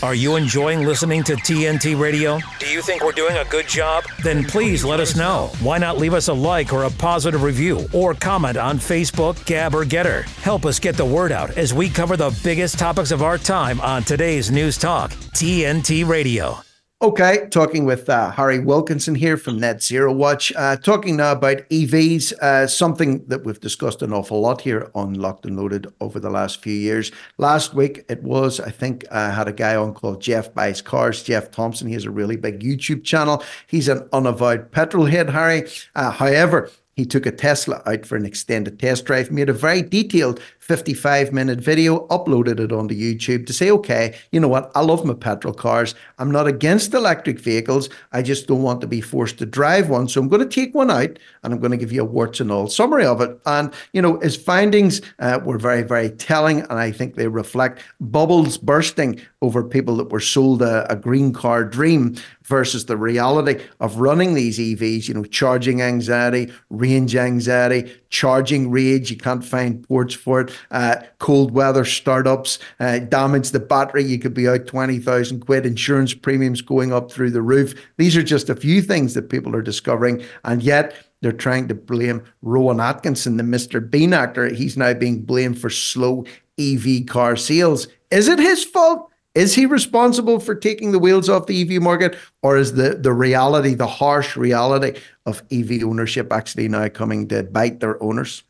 [0.03, 2.39] Are you enjoying listening to TNT Radio?
[2.59, 4.05] Do you think we're doing a good job?
[4.23, 5.51] Then please let us know.
[5.61, 9.75] Why not leave us a like or a positive review or comment on Facebook, Gab,
[9.75, 10.25] or Gettr?
[10.43, 13.81] Help us get the word out as we cover the biggest topics of our time
[13.81, 16.59] on today's News Talk, TNT Radio.
[17.03, 20.53] Okay, talking with uh, Harry Wilkinson here from Net Zero Watch.
[20.55, 25.15] Uh, talking now about EVs, uh, something that we've discussed an awful lot here on
[25.15, 27.11] Locked and Loaded over the last few years.
[27.39, 31.25] Last week it was, I think, I had a guy on called Jeff Buys Cars,
[31.25, 31.89] Jeff Thompson.
[31.89, 33.43] He has a really big YouTube channel.
[33.67, 35.69] He's an unavowed petrol head, Harry.
[35.97, 39.83] Uh, however, he took a Tesla out for an extended test drive, made a very
[39.83, 44.71] detailed 55 minute video, uploaded it onto YouTube to say, okay, you know what?
[44.77, 45.97] I love my petrol cars.
[46.19, 47.89] I'm not against electric vehicles.
[48.13, 50.07] I just don't want to be forced to drive one.
[50.07, 52.39] So I'm going to take one out and I'm going to give you a warts
[52.39, 53.37] and all summary of it.
[53.45, 56.61] And, you know, his findings uh, were very, very telling.
[56.61, 61.33] And I think they reflect bubbles bursting over people that were sold a, a green
[61.33, 67.93] car dream versus the reality of running these EVs, you know, charging anxiety, range anxiety,
[68.11, 69.11] charging rage.
[69.11, 70.52] You can't find ports for it.
[70.71, 74.05] Uh, cold weather startups uh, damage the battery.
[74.05, 75.67] You could be out 20,000 quid.
[75.67, 77.75] Insurance premiums going up through the roof.
[77.97, 80.25] These are just a few things that people are discovering.
[80.45, 83.89] And yet, they're trying to blame Rowan Atkinson, the Mr.
[83.89, 84.49] Bean actor.
[84.49, 86.25] He's now being blamed for slow
[86.59, 87.87] EV car sales.
[88.11, 89.09] Is it his fault?
[89.35, 93.15] Is he responsible for taking the wheels off the EV market, or is the, the
[93.15, 98.43] reality, the harsh reality of EV ownership actually now coming to bite their owners?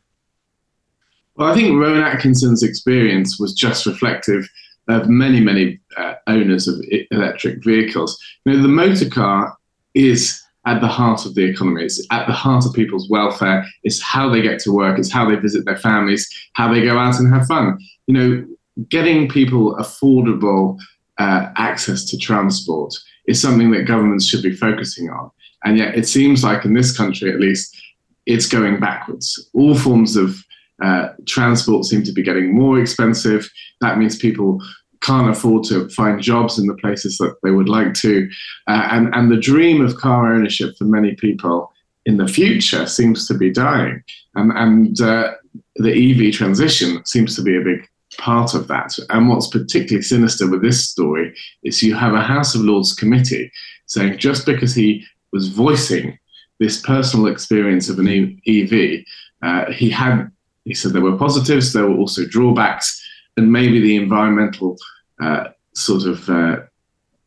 [1.35, 4.47] Well, I think Rowan Atkinson's experience was just reflective
[4.87, 6.75] of many, many uh, owners of
[7.11, 8.21] electric vehicles.
[8.45, 9.57] You know, the motor car
[9.93, 11.83] is at the heart of the economy.
[11.83, 13.65] It's at the heart of people's welfare.
[13.83, 14.99] It's how they get to work.
[14.99, 17.77] It's how they visit their families, how they go out and have fun.
[18.07, 18.45] You know,
[18.89, 20.79] getting people affordable
[21.17, 22.93] uh, access to transport
[23.27, 25.31] is something that governments should be focusing on.
[25.63, 27.75] And yet, it seems like in this country, at least,
[28.25, 29.49] it's going backwards.
[29.53, 30.43] All forms of
[30.81, 33.49] uh, transport seem to be getting more expensive.
[33.81, 34.61] That means people
[35.01, 38.29] can't afford to find jobs in the places that they would like to.
[38.67, 41.71] Uh, and, and the dream of car ownership for many people
[42.05, 44.01] in the future seems to be dying.
[44.35, 45.33] And, and uh,
[45.75, 48.97] the EV transition seems to be a big part of that.
[49.09, 53.51] And what's particularly sinister with this story is you have a House of Lords committee
[53.87, 56.17] saying just because he was voicing
[56.59, 59.03] this personal experience of an EV,
[59.41, 60.31] uh, he had
[60.65, 63.01] he said there were positives, there were also drawbacks,
[63.37, 64.77] and maybe the environmental
[65.21, 66.57] uh, sort of uh,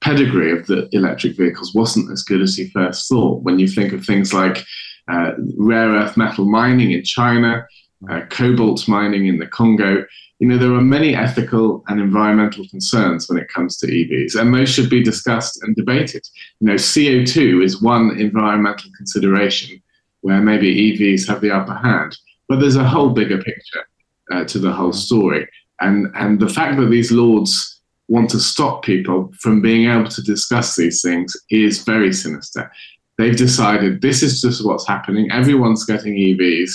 [0.01, 3.42] pedigree of the electric vehicles wasn't as good as he first thought.
[3.42, 4.64] When you think of things like
[5.09, 7.66] uh, rare earth metal mining in China,
[8.11, 10.05] uh, cobalt mining in the Congo,
[10.38, 14.55] you know, there are many ethical and environmental concerns when it comes to EVs, and
[14.55, 16.27] those should be discussed and debated.
[16.61, 19.83] You know, CO2 is one environmental consideration
[20.20, 23.87] where maybe EVs have the upper hand, but there's a whole bigger picture
[24.32, 25.48] uh, to the whole story.
[25.80, 30.22] And, and the fact that these lords want to stop people from being able to
[30.22, 32.70] discuss these things is very sinister.
[33.18, 35.30] They've decided this is just what's happening.
[35.32, 36.70] Everyone's getting EVs,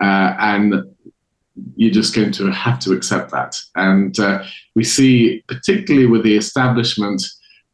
[0.00, 0.74] uh, and
[1.76, 3.60] you're just going to have to accept that.
[3.76, 7.22] And uh, we see, particularly with the establishment,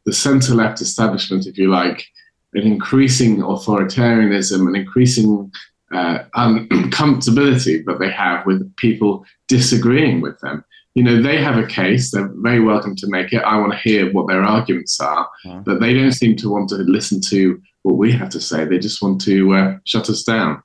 [0.05, 2.05] the centre left establishment, if you like,
[2.53, 5.51] an increasing authoritarianism, an increasing
[5.93, 10.63] uh, uncomfortability that they have with people disagreeing with them.
[10.95, 13.43] You know, they have a case, they're very welcome to make it.
[13.43, 15.61] I want to hear what their arguments are, yeah.
[15.65, 18.65] but they don't seem to want to listen to what we have to say.
[18.65, 20.61] They just want to uh, shut us down.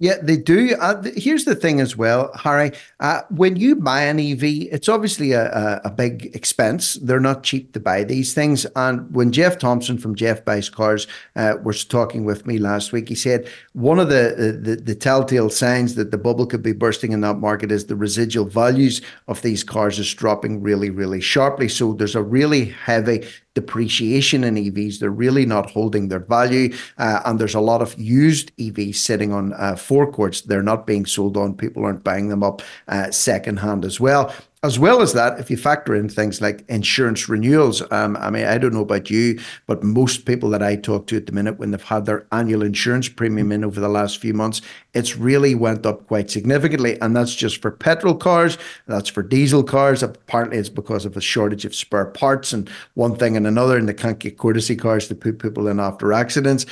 [0.00, 0.74] Yeah, they do.
[0.80, 2.72] Uh, here's the thing as well, Harry.
[2.98, 6.94] Uh, when you buy an EV, it's obviously a, a, a, big expense.
[6.94, 8.66] They're not cheap to buy these things.
[8.74, 13.08] And when Jeff Thompson from Jeff Buys Cars uh, was talking with me last week,
[13.08, 17.12] he said one of the, the, the telltale signs that the bubble could be bursting
[17.12, 21.68] in that market is the residual values of these cars is dropping really, really sharply.
[21.68, 23.24] So there's a really heavy
[23.54, 24.98] depreciation in EVs.
[24.98, 26.74] They're really not holding their value.
[26.98, 30.42] Uh, and there's a lot of used EVs sitting on uh, forecourts.
[30.42, 31.54] They're not being sold on.
[31.54, 34.34] People aren't buying them up uh, secondhand as well.
[34.64, 38.46] As well as that, if you factor in things like insurance renewals, um, I mean,
[38.46, 41.58] I don't know about you, but most people that I talk to at the minute,
[41.58, 44.62] when they've had their annual insurance premium in over the last few months,
[44.94, 46.98] it's really went up quite significantly.
[47.02, 50.02] And that's just for petrol cars, that's for diesel cars.
[50.02, 53.86] Apparently, it's because of a shortage of spare parts and one thing and another, and
[53.86, 56.64] they can't get courtesy cars to put people in after accidents.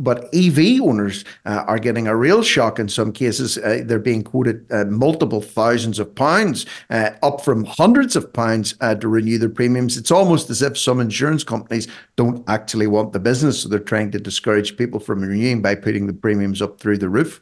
[0.00, 3.58] But EV owners uh, are getting a real shock in some cases.
[3.58, 8.74] Uh, they're being quoted uh, multiple thousands of pounds, uh, up from hundreds of pounds
[8.80, 9.96] uh, to renew their premiums.
[9.96, 13.62] It's almost as if some insurance companies don't actually want the business.
[13.62, 17.08] So they're trying to discourage people from renewing by putting the premiums up through the
[17.08, 17.40] roof.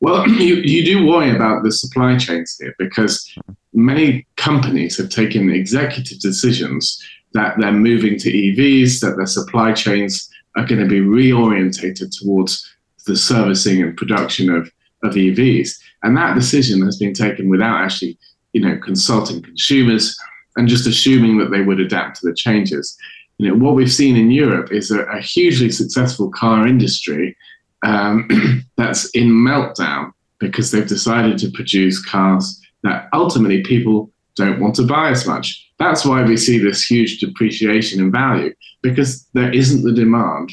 [0.00, 3.34] Well, you, you do worry about the supply chains here because
[3.72, 10.30] many companies have taken executive decisions that they're moving to EVs, that their supply chains
[10.56, 12.68] are going to be reorientated towards
[13.06, 14.70] the servicing and production of,
[15.02, 15.76] of EVs.
[16.02, 18.18] And that decision has been taken without actually,
[18.52, 20.16] you know, consulting consumers
[20.56, 22.96] and just assuming that they would adapt to the changes.
[23.38, 27.36] You know, what we've seen in Europe is a, a hugely successful car industry
[27.84, 28.28] um,
[28.76, 34.82] that's in meltdown because they've decided to produce cars that ultimately people don't want to
[34.82, 35.65] buy as much.
[35.78, 40.50] That's why we see this huge depreciation in value because there isn't the demand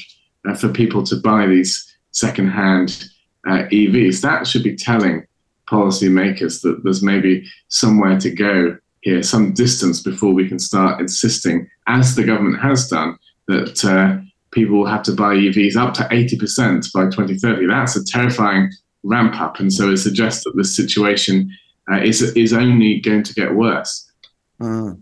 [0.47, 3.05] uh, for people to buy these second-hand
[3.47, 4.21] uh, EVs.
[4.21, 5.25] That should be telling
[5.69, 11.69] policymakers that there's maybe somewhere to go here, some distance before we can start insisting,
[11.87, 14.17] as the government has done, that uh,
[14.51, 17.67] people will have to buy EVs up to 80% by 2030.
[17.67, 18.71] That's a terrifying
[19.03, 19.59] ramp up.
[19.59, 21.49] And so it suggests that this situation
[21.91, 24.09] uh, is, is only going to get worse.
[24.61, 25.01] Mm.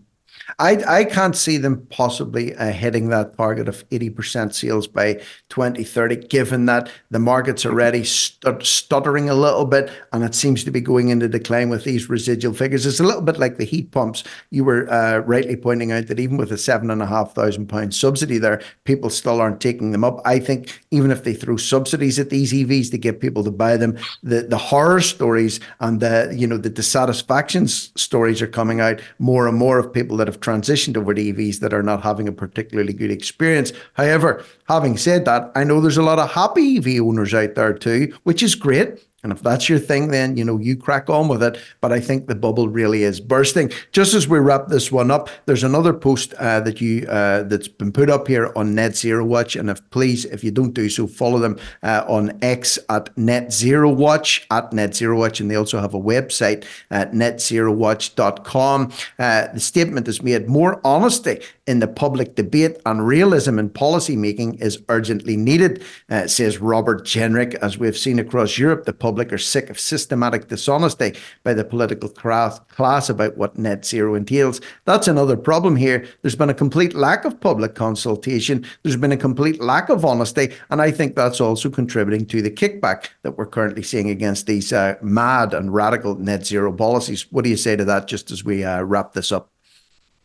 [0.58, 5.14] I, can't see them possibly uh, hitting that target of 80% sales by
[5.48, 10.70] 2030, given that the market's already stut- stuttering a little bit and it seems to
[10.70, 12.86] be going into decline with these residual figures.
[12.86, 14.24] It's a little bit like the heat pumps.
[14.50, 17.66] You were uh, rightly pointing out that even with a seven and a half thousand
[17.66, 20.20] pound subsidy there, people still aren't taking them up.
[20.24, 23.76] I think even if they throw subsidies at these EVs to get people to buy
[23.76, 29.48] them, the, horror stories and the, you know, the dissatisfaction stories are coming out more
[29.48, 32.32] and more of people that have transitioned over to EVs that are not having a
[32.32, 33.72] particularly good experience.
[33.94, 37.74] However, having said that, I know there's a lot of happy EV owners out there
[37.74, 38.98] too, which is great.
[39.22, 41.56] And if that's your thing, then you know you crack on with it.
[41.80, 43.70] But I think the bubble really is bursting.
[43.92, 47.68] Just as we wrap this one up, there's another post uh, that you uh, that's
[47.68, 49.54] been put up here on Net Zero Watch.
[49.54, 53.52] And if please, if you don't do so, follow them uh, on X at Net
[53.52, 58.92] Zero Watch at Net Zero Watch, and they also have a website at netzerowatch.com.
[59.20, 64.16] Uh, the statement is made: more honesty in the public debate and realism in policy
[64.16, 65.80] making is urgently needed,
[66.10, 67.54] uh, says Robert Jenrick.
[67.62, 72.08] As we've seen across Europe, the public are sick of systematic dishonesty by the political
[72.08, 74.60] class about what net zero entails.
[74.84, 76.06] That's another problem here.
[76.22, 80.52] There's been a complete lack of public consultation, there's been a complete lack of honesty,
[80.70, 84.72] and I think that's also contributing to the kickback that we're currently seeing against these
[84.72, 87.30] uh, mad and radical net zero policies.
[87.30, 89.50] What do you say to that just as we uh, wrap this up?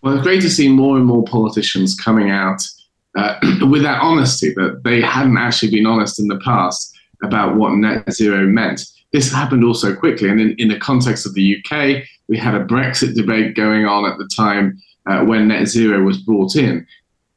[0.02, 2.62] Well, it's great to see more and more politicians coming out
[3.18, 3.36] uh,
[3.70, 8.12] with that honesty that they hadn't actually been honest in the past about what net
[8.12, 8.82] zero meant.
[9.14, 10.30] This happened also quickly.
[10.30, 14.06] And in, in the context of the UK, we had a Brexit debate going on
[14.06, 16.86] at the time uh, when net zero was brought in.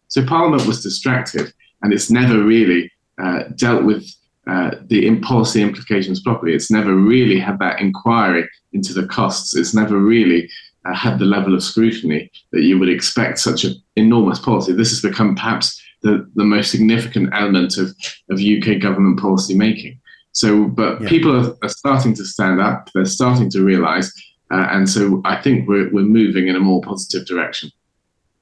[0.09, 2.90] So Parliament was distracted and it's never really
[3.23, 4.11] uh, dealt with
[4.47, 6.55] uh, the policy implications properly.
[6.55, 9.55] It's never really had that inquiry into the costs.
[9.55, 10.51] It's never really
[10.85, 14.73] uh, had the level of scrutiny that you would expect such an enormous policy.
[14.73, 17.95] This has become perhaps the, the most significant element of,
[18.31, 19.99] of UK government policy making.
[20.33, 21.09] So, but yeah.
[21.09, 24.13] people are, are, starting to stand up, they're starting to realize,
[24.51, 27.71] uh, and so I think we're, we're moving in a more positive direction.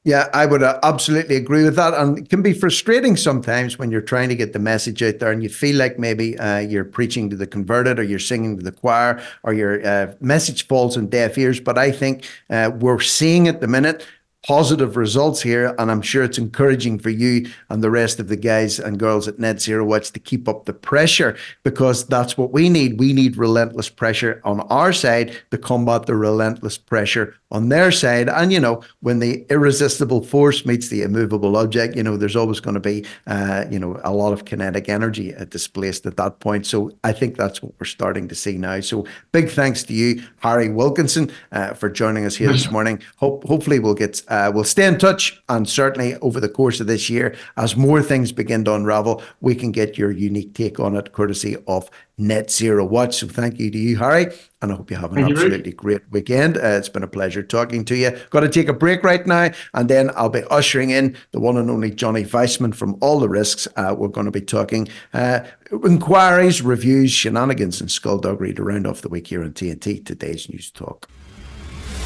[0.05, 1.93] Yeah, I would uh, absolutely agree with that.
[1.93, 5.31] And it can be frustrating sometimes when you're trying to get the message out there
[5.31, 8.63] and you feel like maybe uh, you're preaching to the converted or you're singing to
[8.63, 11.61] the choir or your uh, message falls on deaf ears.
[11.61, 14.07] But I think uh, we're seeing at the minute
[14.47, 15.75] positive results here.
[15.79, 19.29] And I'm sure it's encouraging for you and the rest of the guys and girls
[19.29, 22.99] at Net Zero Watch to keep up the pressure because that's what we need.
[22.99, 28.29] We need relentless pressure on our side to combat the relentless pressure on their side.
[28.29, 32.61] And, you know, when the irresistible force meets the immovable object, you know, there's always
[32.61, 36.67] going to be, uh, you know, a lot of kinetic energy displaced at that point.
[36.67, 38.81] So I think that's what we're starting to see now.
[38.81, 43.03] So big thanks to you, Harry Wilkinson, uh, for joining us here this morning.
[43.17, 46.87] Hope, hopefully we'll get uh, we'll stay in touch, and certainly over the course of
[46.87, 50.97] this year, as more things begin to unravel, we can get your unique take on
[50.97, 53.17] it, courtesy of Net Zero Watch.
[53.17, 54.27] So thank you to you, Harry,
[54.61, 56.57] and I hope you have an thank absolutely you, great weekend.
[56.57, 58.17] Uh, it's been a pleasure talking to you.
[58.31, 61.57] Got to take a break right now, and then I'll be ushering in the one
[61.57, 63.69] and only Johnny Weissman from All the Risks.
[63.77, 65.41] Uh, we're going to be talking uh,
[65.85, 70.05] inquiries, reviews, shenanigans, and skullduggery to round off the week here on TNT.
[70.05, 71.09] Today's News Talk.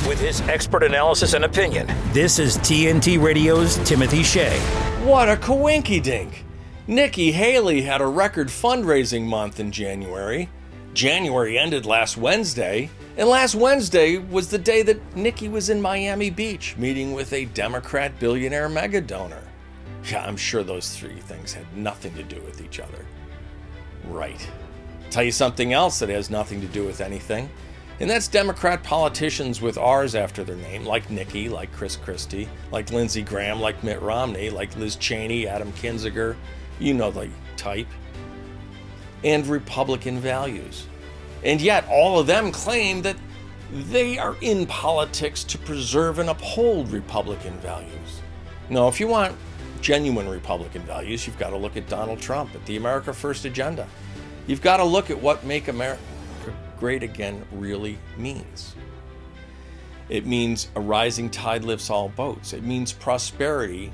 [0.08, 4.58] With his expert analysis and opinion, this is TNT Radio's Timothy Shea.
[5.04, 6.44] What a coinky dink!
[6.88, 10.48] Nikki Haley had a record fundraising month in January.
[10.92, 16.30] January ended last Wednesday, and last Wednesday was the day that Nikki was in Miami
[16.30, 19.42] Beach meeting with a Democrat billionaire mega donor.
[20.10, 23.06] Yeah, I'm sure those three things had nothing to do with each other.
[24.08, 24.50] Right.
[25.10, 27.48] Tell you something else that has nothing to do with anything.
[28.00, 32.90] And that's Democrat politicians with R's after their name, like Nikki, like Chris Christie, like
[32.90, 36.34] Lindsey Graham, like Mitt Romney, like Liz Cheney, Adam Kinzinger,
[36.80, 37.86] you know the type,
[39.22, 40.86] and Republican values.
[41.44, 43.16] And yet, all of them claim that
[43.72, 48.20] they are in politics to preserve and uphold Republican values.
[48.68, 49.36] Now, if you want
[49.80, 53.86] genuine Republican values, you've got to look at Donald Trump, at the America First agenda.
[54.46, 56.00] You've got to look at what make America
[56.82, 58.74] great again really means.
[60.08, 62.52] It means a rising tide lifts all boats.
[62.54, 63.92] It means prosperity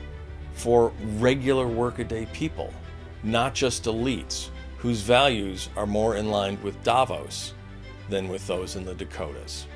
[0.55, 2.73] for regular workaday people,
[3.23, 7.53] not just elites whose values are more in line with Davos
[8.09, 9.67] than with those in the Dakotas.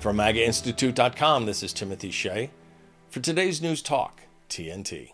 [0.00, 2.50] From MAGAInstitute.com, this is Timothy Shea
[3.08, 5.12] for today's News Talk, TNT.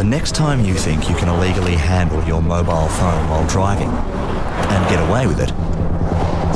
[0.00, 4.88] The next time you think you can illegally handle your mobile phone while driving and
[4.88, 5.50] get away with it,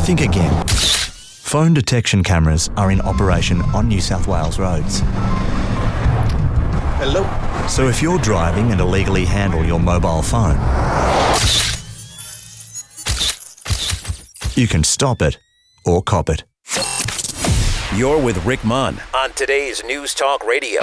[0.06, 0.66] think again.
[0.66, 5.00] Phone detection cameras are in operation on New South Wales roads.
[6.96, 7.22] Hello.
[7.68, 10.56] So if you're driving and illegally handle your mobile phone,
[14.54, 15.38] you can stop it
[15.84, 16.44] or cop it.
[17.94, 20.80] You're with Rick Munn on today's News Talk Radio,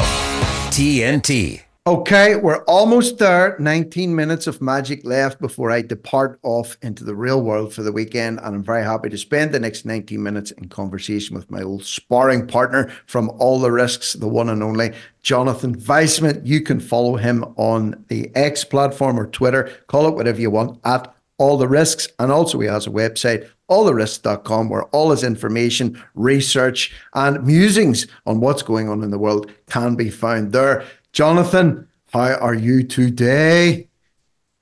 [0.69, 1.63] TNT.
[1.87, 3.55] Okay, we're almost there.
[3.57, 7.91] 19 minutes of magic left before I depart off into the real world for the
[7.91, 8.37] weekend.
[8.43, 11.83] And I'm very happy to spend the next 19 minutes in conversation with my old
[11.83, 16.45] sparring partner from All the Risks, the one and only Jonathan Weissman.
[16.45, 19.71] You can follow him on the X platform or Twitter.
[19.87, 22.07] Call it whatever you want at All the Risks.
[22.19, 28.39] And also, he has a website, alltherisks.com, where all his information, research, and musings on
[28.39, 30.85] what's going on in the world can be found there.
[31.13, 33.89] Jonathan, how are you today?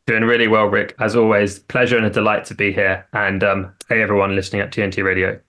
[0.08, 0.96] Doing really well, Rick.
[1.00, 3.08] As always, pleasure and a delight to be here.
[3.14, 5.40] And um, hey, everyone listening at TNT Radio.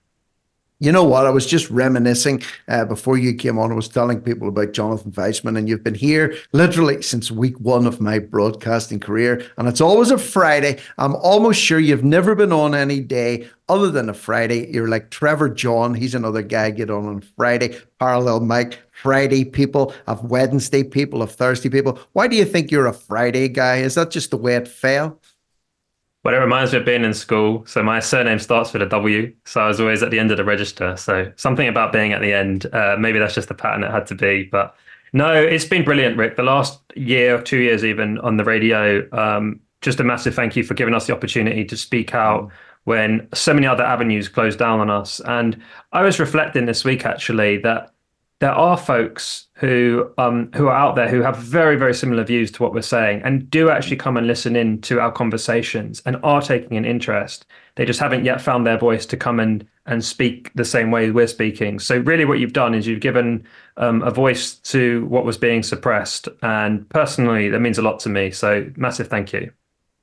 [0.82, 1.26] You know what?
[1.26, 3.70] I was just reminiscing uh, before you came on.
[3.70, 7.86] I was telling people about Jonathan Weissman, and you've been here literally since week one
[7.86, 9.44] of my broadcasting career.
[9.58, 10.80] And it's always a Friday.
[10.96, 14.72] I'm almost sure you've never been on any day other than a Friday.
[14.72, 15.92] You're like Trevor John.
[15.92, 17.76] He's another guy get on on Friday.
[17.98, 18.78] Parallel Mike.
[19.02, 21.98] Friday people, of Wednesday people, of Thursday people.
[22.12, 23.76] Why do you think you're a Friday guy?
[23.76, 25.18] Is that just the way it fell?
[26.22, 27.64] Well, it reminds me of being in school.
[27.66, 29.34] So my surname starts with a W.
[29.46, 30.96] So I was always at the end of the register.
[30.96, 32.66] So something about being at the end.
[32.74, 34.44] Uh, maybe that's just the pattern it had to be.
[34.44, 34.74] But
[35.12, 36.36] no, it's been brilliant, Rick.
[36.36, 39.08] The last year, two years even on the radio.
[39.16, 42.50] Um, just a massive thank you for giving us the opportunity to speak out
[42.84, 45.20] when so many other avenues closed down on us.
[45.20, 45.60] And
[45.92, 47.92] I was reflecting this week actually that
[48.40, 52.50] there are folks who um, who are out there who have very very similar views
[52.50, 56.16] to what we're saying and do actually come and listen in to our conversations and
[56.22, 57.44] are taking an interest.
[57.76, 61.10] They just haven't yet found their voice to come and and speak the same way
[61.10, 61.78] we're speaking.
[61.78, 65.62] So really, what you've done is you've given um, a voice to what was being
[65.62, 68.30] suppressed, and personally, that means a lot to me.
[68.30, 69.52] So massive thank you.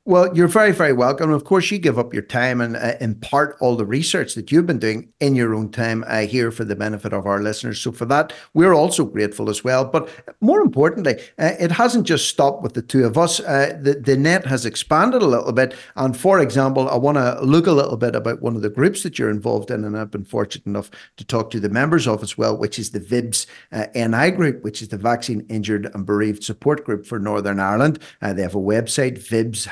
[0.08, 1.32] Well, you're very, very welcome.
[1.32, 4.66] Of course, you give up your time and uh, impart all the research that you've
[4.66, 7.82] been doing in your own time uh, here for the benefit of our listeners.
[7.82, 9.84] So, for that, we're also grateful as well.
[9.84, 10.08] But
[10.40, 13.42] more importantly, uh, it hasn't just stopped with the two of us.
[13.42, 15.76] Uh, the, the net has expanded a little bit.
[15.98, 19.04] And for example, I want to look a little bit about one of the groups
[19.04, 19.84] that you're involved in.
[19.84, 22.92] And I've been fortunate enough to talk to the members of as well, which is
[22.92, 27.20] the VIBS uh, NI group, which is the Vaccine Injured and Bereaved Support Group for
[27.20, 28.00] Northern Ireland.
[28.22, 29.66] Uh, they have a website, VIBS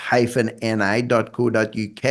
[0.61, 2.05] ni.co.uk.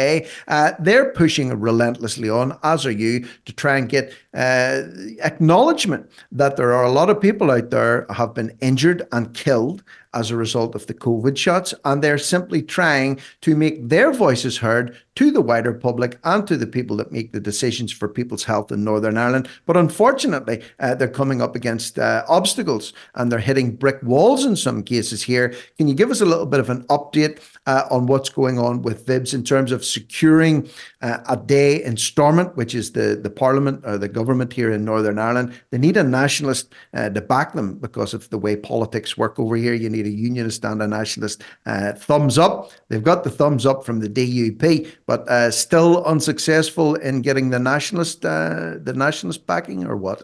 [0.49, 4.83] Uh, they're pushing relentlessly on, as are you, to try and get uh,
[5.23, 9.83] acknowledgement that there are a lot of people out there have been injured and killed
[10.15, 14.59] as a result of the COVID shots, and they're simply trying to make their voices
[14.59, 18.45] heard to the wider public and to the people that make the decisions for people's
[18.45, 19.49] health in Northern Ireland.
[19.67, 24.57] But unfortunately, uh, they're coming up against uh, obstacles and they're hitting brick walls in
[24.57, 25.55] some cases here.
[25.79, 28.83] Can you give us a little bit of an update uh, on what's going on
[28.83, 30.69] with VIBS in terms of securing
[31.01, 34.85] uh, a day in Stormont, which is the, the Parliament or the government here in
[34.85, 35.55] Northern Ireland?
[35.71, 39.57] They need a nationalist uh, to back them because of the way politics work over
[39.57, 39.75] here.
[39.75, 42.73] You need a unionist and a nationalist uh, thumbs up.
[42.89, 47.59] They've got the thumbs up from the DUP but uh, still unsuccessful in getting the
[47.59, 50.23] nationalist uh, the nationalist backing, or what?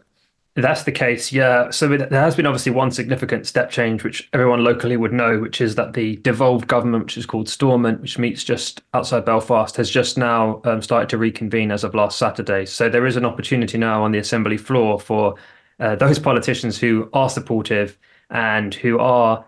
[0.56, 1.70] That's the case, yeah.
[1.70, 5.60] So there has been obviously one significant step change, which everyone locally would know, which
[5.60, 9.88] is that the devolved government, which is called Stormont, which meets just outside Belfast, has
[9.88, 12.66] just now um, started to reconvene as of last Saturday.
[12.66, 15.36] So there is an opportunity now on the assembly floor for
[15.78, 17.96] uh, those politicians who are supportive
[18.30, 19.44] and who are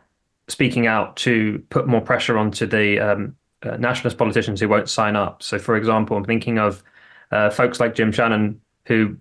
[0.47, 5.17] speaking out to put more pressure onto the um, uh, nationalist politicians who won't sign
[5.17, 5.43] up.
[5.43, 6.83] So, for example, I'm thinking of
[7.31, 9.17] uh, folks like Jim Shannon, who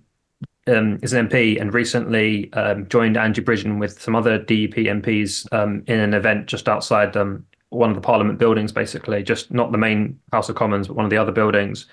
[0.67, 5.51] um, is an MP and recently um, joined Angie Bridgen with some other DUP MPs
[5.53, 9.71] um, in an event just outside um, one of the Parliament buildings, basically, just not
[9.71, 11.87] the main House of Commons, but one of the other buildings.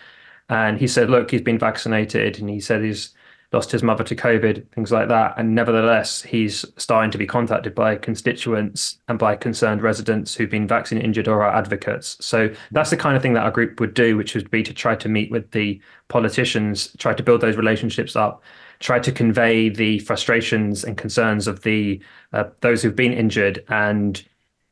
[0.49, 3.15] And he said, look, he's been vaccinated, and he said he's
[3.53, 5.35] lost his mother to COVID, things like that.
[5.39, 10.67] And nevertheless, he's starting to be contacted by constituents and by concerned residents who've been
[10.67, 12.19] vaccine injured or are advocates.
[12.21, 14.75] So that's the kind of thing that our group would do, which would be to
[14.75, 18.43] try to meet with the politicians, try to build those relationships up,
[18.81, 22.01] try to convey the frustrations and concerns of the
[22.35, 24.25] uh, those who've been injured and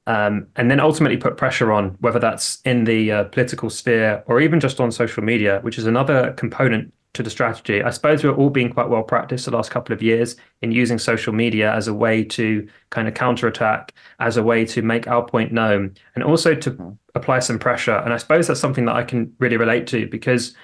[0.06, 4.40] um, and then ultimately put pressure on whether that's in the uh, political sphere or
[4.40, 7.82] even just on social media, which is another component to the strategy.
[7.82, 10.98] I suppose we're all being quite well practiced the last couple of years in using
[10.98, 15.24] social media as a way to kind of counterattack, as a way to make our
[15.24, 16.90] point known, and also to mm-hmm.
[17.14, 17.96] apply some pressure.
[17.96, 20.54] And I suppose that's something that I can really relate to because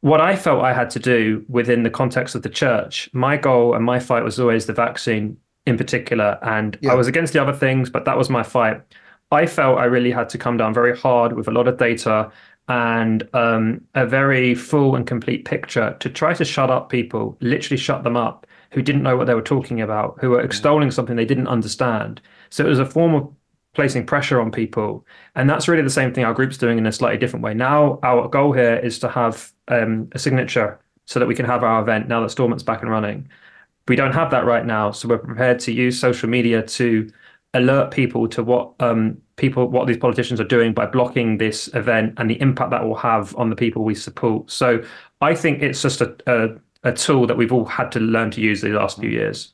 [0.00, 3.74] what I felt I had to do within the context of the church, my goal
[3.74, 5.36] and my fight was always the vaccine
[5.66, 6.38] in particular.
[6.42, 6.92] And yeah.
[6.92, 8.80] I was against the other things, but that was my fight.
[9.32, 12.30] I felt I really had to come down very hard with a lot of data
[12.68, 17.76] and um, a very full and complete picture to try to shut up people, literally
[17.76, 21.16] shut them up, who didn't know what they were talking about, who were extolling something
[21.16, 22.20] they didn't understand.
[22.50, 23.32] So it was a form of
[23.74, 25.06] placing pressure on people.
[25.34, 27.54] And that's really the same thing our group's doing in a slightly different way.
[27.54, 31.62] Now, our goal here is to have um, a signature so that we can have
[31.62, 33.28] our event now that Stormont's back and running.
[33.86, 34.90] We don't have that right now.
[34.90, 37.08] So we're prepared to use social media to
[37.56, 42.14] alert people to what um, people what these politicians are doing by blocking this event
[42.16, 44.50] and the impact that will have on the people we support.
[44.50, 44.82] So
[45.20, 48.40] I think it's just a, a, a tool that we've all had to learn to
[48.40, 49.52] use the last few years.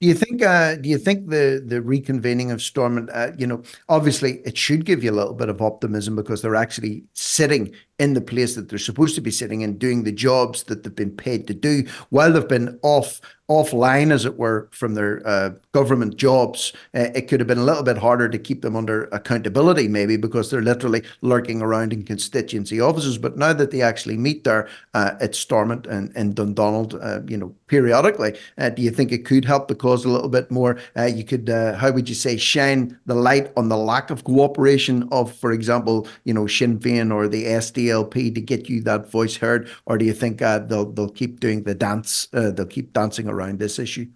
[0.00, 0.42] Do you think?
[0.42, 3.08] Uh, do you think the the reconvening of Stormont?
[3.12, 6.56] Uh, you know, obviously, it should give you a little bit of optimism because they're
[6.56, 10.64] actually sitting in the place that they're supposed to be sitting and doing the jobs
[10.64, 14.94] that they've been paid to do while they've been off offline, as it were, from
[14.94, 16.72] their uh, government jobs.
[16.94, 20.18] Uh, it could have been a little bit harder to keep them under accountability, maybe
[20.18, 23.16] because they're literally lurking around in constituency offices.
[23.16, 27.38] But now that they actually meet there uh, at Stormont and, and Dundonald, uh, you
[27.38, 30.78] know, periodically, uh, do you think it could help the cause a little bit more?
[30.94, 35.08] Uh, you could, how would you say, shine the light on the lack of cooperation
[35.10, 39.36] of, for example, you know, Sinn Féin or the SD To get you that voice
[39.36, 42.28] heard, or do you think uh, they'll they'll keep doing the dance?
[42.32, 44.06] Uh, they'll keep dancing around this issue.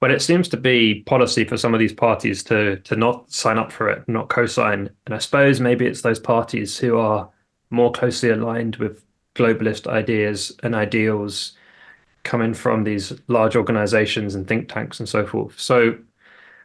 [0.00, 3.58] But it seems to be policy for some of these parties to to not sign
[3.58, 4.90] up for it, not co-sign.
[5.06, 7.30] And I suppose maybe it's those parties who are
[7.70, 9.04] more closely aligned with
[9.34, 11.56] globalist ideas and ideals
[12.22, 15.58] coming from these large organizations and think tanks and so forth.
[15.60, 15.96] So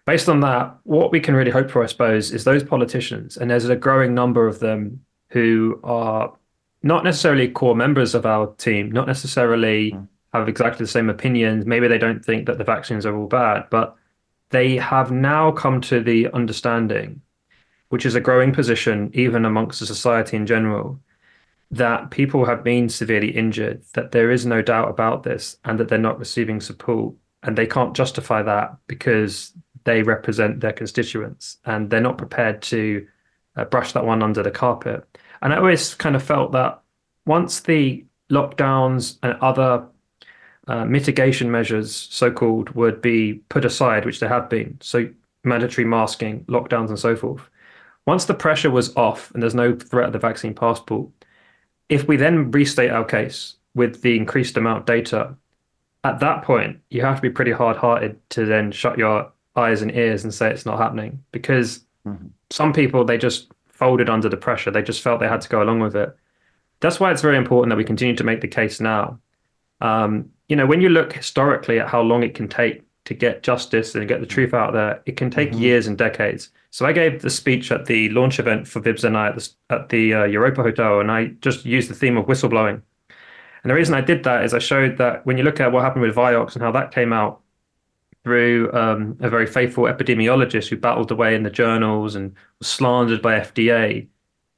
[0.05, 3.49] based on that, what we can really hope for, I suppose, is those politicians, and
[3.49, 6.33] there's a growing number of them who are
[6.81, 10.07] not necessarily core members of our team, not necessarily mm.
[10.33, 11.65] have exactly the same opinions.
[11.65, 13.95] Maybe they don't think that the vaccines are all bad, but
[14.49, 17.21] they have now come to the understanding
[17.89, 20.99] which is a growing position even amongst the society in general,
[21.71, 25.89] that people have been severely injured, that there is no doubt about this, and that
[25.89, 27.13] they're not receiving support.
[27.43, 29.53] And they can't justify that because
[29.85, 33.07] they represent their constituents and they're not prepared to
[33.59, 35.05] uh, brush that one under the carpet.
[35.41, 36.81] And I always kind of felt that
[37.25, 39.85] once the lockdowns and other
[40.67, 45.09] uh, mitigation measures, so called, would be put aside, which they have been, so
[45.43, 47.49] mandatory masking, lockdowns, and so forth.
[48.05, 51.09] Once the pressure was off and there's no threat of the vaccine passport,
[51.89, 55.35] if we then restate our case with the increased amount of data,
[56.03, 59.81] at that point, you have to be pretty hard hearted to then shut your eyes
[59.81, 62.27] and ears and say it's not happening because mm-hmm.
[62.49, 64.71] some people, they just folded under the pressure.
[64.71, 66.15] They just felt they had to go along with it.
[66.81, 69.19] That's why it's very important that we continue to make the case now.
[69.81, 73.43] Um, you know, when you look historically at how long it can take to get
[73.43, 75.61] justice and get the truth out there, it can take mm-hmm.
[75.61, 76.51] years and decades.
[76.71, 79.89] So I gave the speech at the launch event for VIBS NI at the, at
[79.89, 82.81] the uh, Europa Hotel, and I just used the theme of whistleblowing.
[83.63, 85.83] And the reason I did that is I showed that when you look at what
[85.83, 87.41] happened with Vioxx and how that came out
[88.29, 93.23] through um, a very faithful epidemiologist who battled away in the journals and was slandered
[93.23, 94.05] by FDA,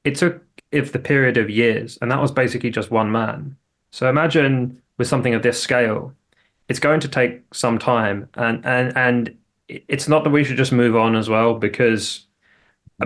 [0.03, 0.43] it took
[0.73, 3.55] if the period of years, and that was basically just one man.
[3.91, 6.13] So imagine with something of this scale,
[6.67, 9.37] it's going to take some time, and and and
[9.69, 12.25] it's not that we should just move on as well because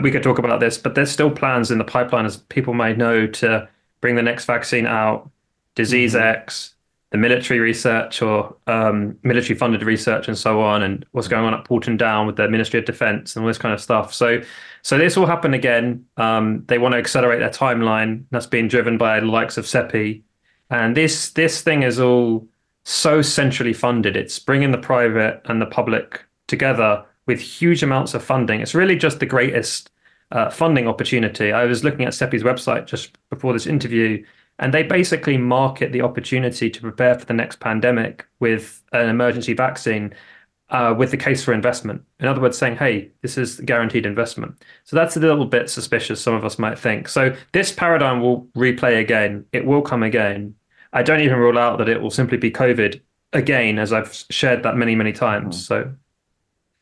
[0.02, 2.96] we could talk about this, but there's still plans in the pipeline, as people may
[2.96, 3.70] know, to
[4.02, 5.30] bring the next vaccine out,
[5.76, 6.40] disease mm-hmm.
[6.40, 6.74] X,
[7.12, 11.54] the military research or um, military funded research and so on, and what's going on
[11.54, 14.14] at Porton Down with the Ministry of Defence and all this kind of stuff.
[14.14, 14.42] So,
[14.82, 16.06] so this will happen again.
[16.18, 18.26] Um, they want to accelerate their timeline.
[18.32, 20.24] That's being driven by the likes of CEPI,
[20.70, 22.48] and this this thing is all
[22.84, 24.16] so centrally funded.
[24.16, 28.62] It's bringing the private and the public together with huge amounts of funding.
[28.62, 29.90] It's really just the greatest
[30.32, 31.52] uh, funding opportunity.
[31.52, 34.24] I was looking at CEPI's website just before this interview,
[34.60, 39.54] and they basically market the opportunity to prepare for the next pandemic with an emergency
[39.54, 40.14] vaccine
[40.70, 42.02] uh, with the case for investment.
[42.20, 44.64] In other words, saying, hey, this is guaranteed investment.
[44.84, 47.08] So that's a little bit suspicious, some of us might think.
[47.08, 49.46] So this paradigm will replay again.
[49.52, 50.56] It will come again.
[50.94, 53.02] I don't even rule out that it will simply be COVID
[53.34, 55.58] again, as I've shared that many, many times.
[55.58, 55.68] Mm.
[55.68, 55.94] So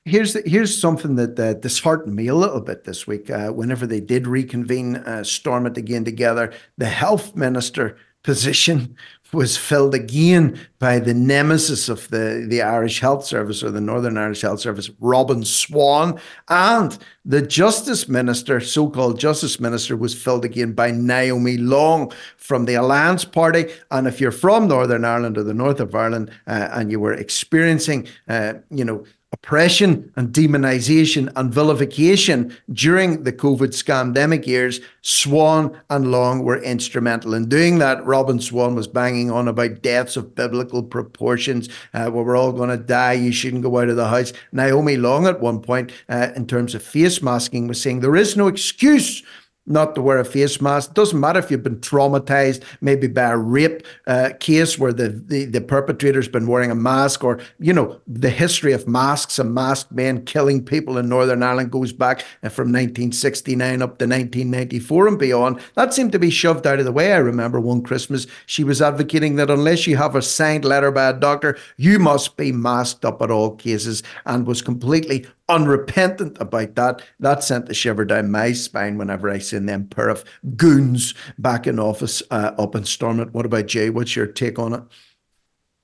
[0.05, 3.29] here's the, here's something that uh, disheartened me a little bit this week.
[3.29, 8.95] Uh, whenever they did reconvene, uh, Stormont again together, the health minister position
[9.33, 14.17] was filled again by the nemesis of the, the Irish Health Service or the Northern
[14.17, 16.19] Irish Health Service, Robin Swann.
[16.49, 22.65] And the Justice Minister, so called Justice Minister, was filled again by Naomi Long from
[22.65, 23.71] the Alliance Party.
[23.91, 27.13] And if you're from Northern Ireland or the north of Ireland uh, and you were
[27.13, 35.77] experiencing, uh, you know, oppression and demonization and vilification during the COVID scandemic years, Swann
[35.89, 38.05] and Long were instrumental in doing that.
[38.05, 42.69] Robin Swann was banging on about deaths of biblical proportions, uh, where we're all going
[42.69, 44.31] to die, you shouldn't go out of the house.
[44.51, 48.37] Naomi Long, at one point, uh, in terms of face masking, was saying there is
[48.37, 49.23] no excuse
[49.65, 50.93] not to wear a face mask.
[50.93, 55.45] Doesn't matter if you've been traumatized, maybe by a rape uh, case where the, the,
[55.45, 59.91] the perpetrator's been wearing a mask, or, you know, the history of masks and masked
[59.91, 65.19] men killing people in Northern Ireland goes back uh, from 1969 up to 1994 and
[65.19, 65.61] beyond.
[65.75, 67.13] That seemed to be shoved out of the way.
[67.13, 71.09] I remember one Christmas she was advocating that unless you have a signed letter by
[71.09, 76.75] a doctor, you must be masked up at all cases and was completely unrepentant about
[76.75, 77.01] that.
[77.19, 80.23] That sent a shiver down my spine whenever I seen them pair of
[80.55, 83.33] goons back in office uh, up in Stormont.
[83.33, 83.89] What about Jay?
[83.89, 84.83] What's your take on it?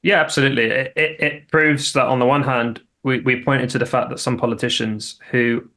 [0.01, 0.65] Yeah, absolutely.
[0.65, 4.09] It, it, it proves that on the one hand, we, we pointed to the fact
[4.09, 5.69] that some politicians who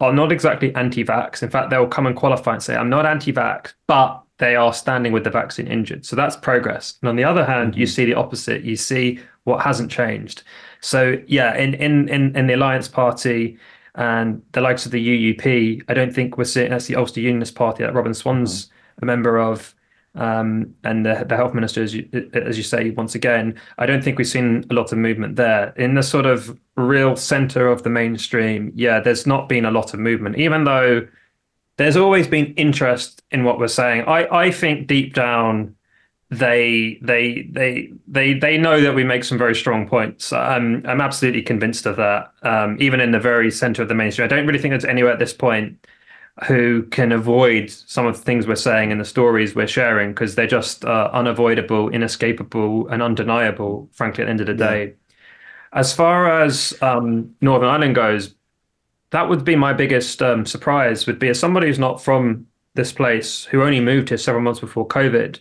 [0.00, 3.74] are not exactly anti-vax, in fact, they'll come and qualify and say, I'm not anti-vax,
[3.86, 6.04] but they are standing with the vaccine injured.
[6.04, 6.98] So that's progress.
[7.00, 7.80] And on the other hand, mm-hmm.
[7.80, 8.62] you see the opposite.
[8.62, 10.42] You see what hasn't changed.
[10.86, 13.58] So yeah, in in in, in the Alliance Party
[13.96, 17.56] and the likes of the UUP, I don't think we're seeing that's the Ulster Unionist
[17.56, 19.02] Party that Robin Swann's mm-hmm.
[19.02, 19.74] a member of.
[20.14, 24.02] Um, and the, the health minister, as you, as you say, once again, I don't
[24.02, 25.74] think we've seen a lot of movement there.
[25.76, 29.92] In the sort of real center of the mainstream, yeah, there's not been a lot
[29.92, 31.06] of movement, even though
[31.76, 34.04] there's always been interest in what we're saying.
[34.06, 35.75] I, I think deep down,
[36.30, 40.32] they they they they they know that we make some very strong points.
[40.32, 42.32] I'm I'm absolutely convinced of that.
[42.42, 45.12] Um, even in the very center of the mainstream, I don't really think there's anywhere
[45.12, 45.86] at this point
[46.46, 50.34] who can avoid some of the things we're saying and the stories we're sharing because
[50.34, 53.88] they're just uh, unavoidable, inescapable, and undeniable.
[53.92, 54.94] Frankly, at the end of the day,
[55.72, 58.34] as far as um, Northern Ireland goes,
[59.10, 61.06] that would be my biggest um, surprise.
[61.06, 64.60] Would be as somebody who's not from this place, who only moved here several months
[64.60, 65.38] before COVID.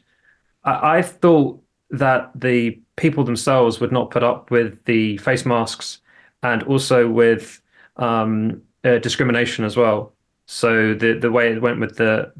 [0.65, 1.61] I, I thought
[1.91, 6.01] that the people themselves would not put up with the face masks
[6.43, 7.61] and also with
[7.97, 10.13] um, uh, discrimination as well.
[10.47, 12.31] So the the way it went with the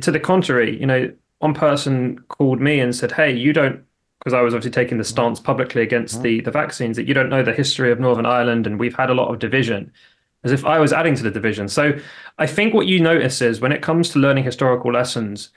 [0.00, 3.84] to the contrary, you know, one person called me and said, "Hey, you don't."
[4.20, 7.28] Because I was obviously taking the stance publicly against the, the vaccines, that you don't
[7.28, 9.92] know the history of Northern Ireland and we've had a lot of division,
[10.44, 11.68] as if I was adding to the division.
[11.68, 11.98] So
[12.38, 15.50] I think what you notice is when it comes to learning historical lessons,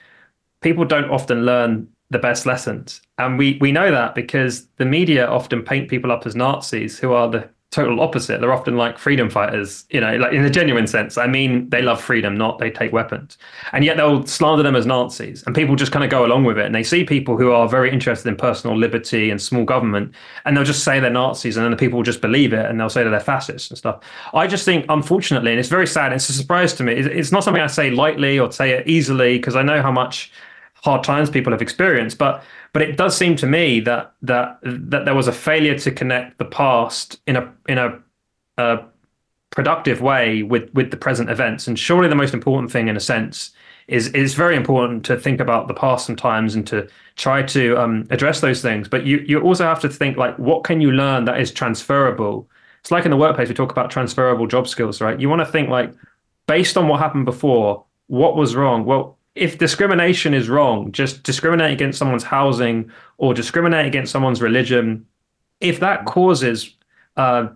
[0.60, 3.02] people don't often learn the best lessons.
[3.18, 7.12] And we, we know that because the media often paint people up as Nazis who
[7.12, 8.40] are the total opposite.
[8.40, 11.18] They're often like freedom fighters, you know, like in a genuine sense.
[11.18, 13.36] I mean, they love freedom, not they take weapons.
[13.72, 15.44] And yet they'll slander them as Nazis.
[15.44, 16.64] And people just kind of go along with it.
[16.64, 20.14] And they see people who are very interested in personal liberty and small government,
[20.46, 21.58] and they'll just say they're Nazis.
[21.58, 23.76] And then the people will just believe it and they'll say that they're fascists and
[23.76, 24.02] stuff.
[24.32, 26.94] I just think, unfortunately, and it's very sad, it's a surprise to me.
[26.94, 30.32] It's not something I say lightly or say it easily because I know how much
[30.82, 32.18] hard times people have experienced.
[32.18, 35.90] But but it does seem to me that that that there was a failure to
[35.90, 37.98] connect the past in a in a,
[38.56, 38.84] a
[39.50, 41.66] productive way with with the present events.
[41.66, 43.50] And surely the most important thing, in a sense,
[43.88, 48.06] is is very important to think about the past sometimes and to try to um,
[48.10, 48.88] address those things.
[48.88, 52.48] But you you also have to think like, what can you learn that is transferable?
[52.80, 55.18] It's like in the workplace we talk about transferable job skills, right?
[55.18, 55.92] You want to think like,
[56.46, 58.84] based on what happened before, what was wrong?
[58.84, 65.06] Well, if discrimination is wrong, just discriminate against someone's housing or discriminate against someone's religion,
[65.60, 66.74] if that causes
[67.16, 67.48] uh,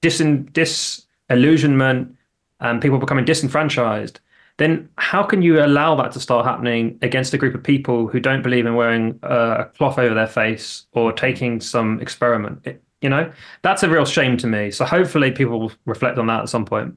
[0.00, 2.16] dis- disillusionment
[2.60, 4.18] and people becoming disenfranchised,
[4.58, 8.20] then how can you allow that to start happening against a group of people who
[8.20, 12.60] don't believe in wearing uh, a cloth over their face or taking some experiment?
[12.64, 14.70] It, you know, that's a real shame to me.
[14.70, 16.96] So hopefully people will reflect on that at some point.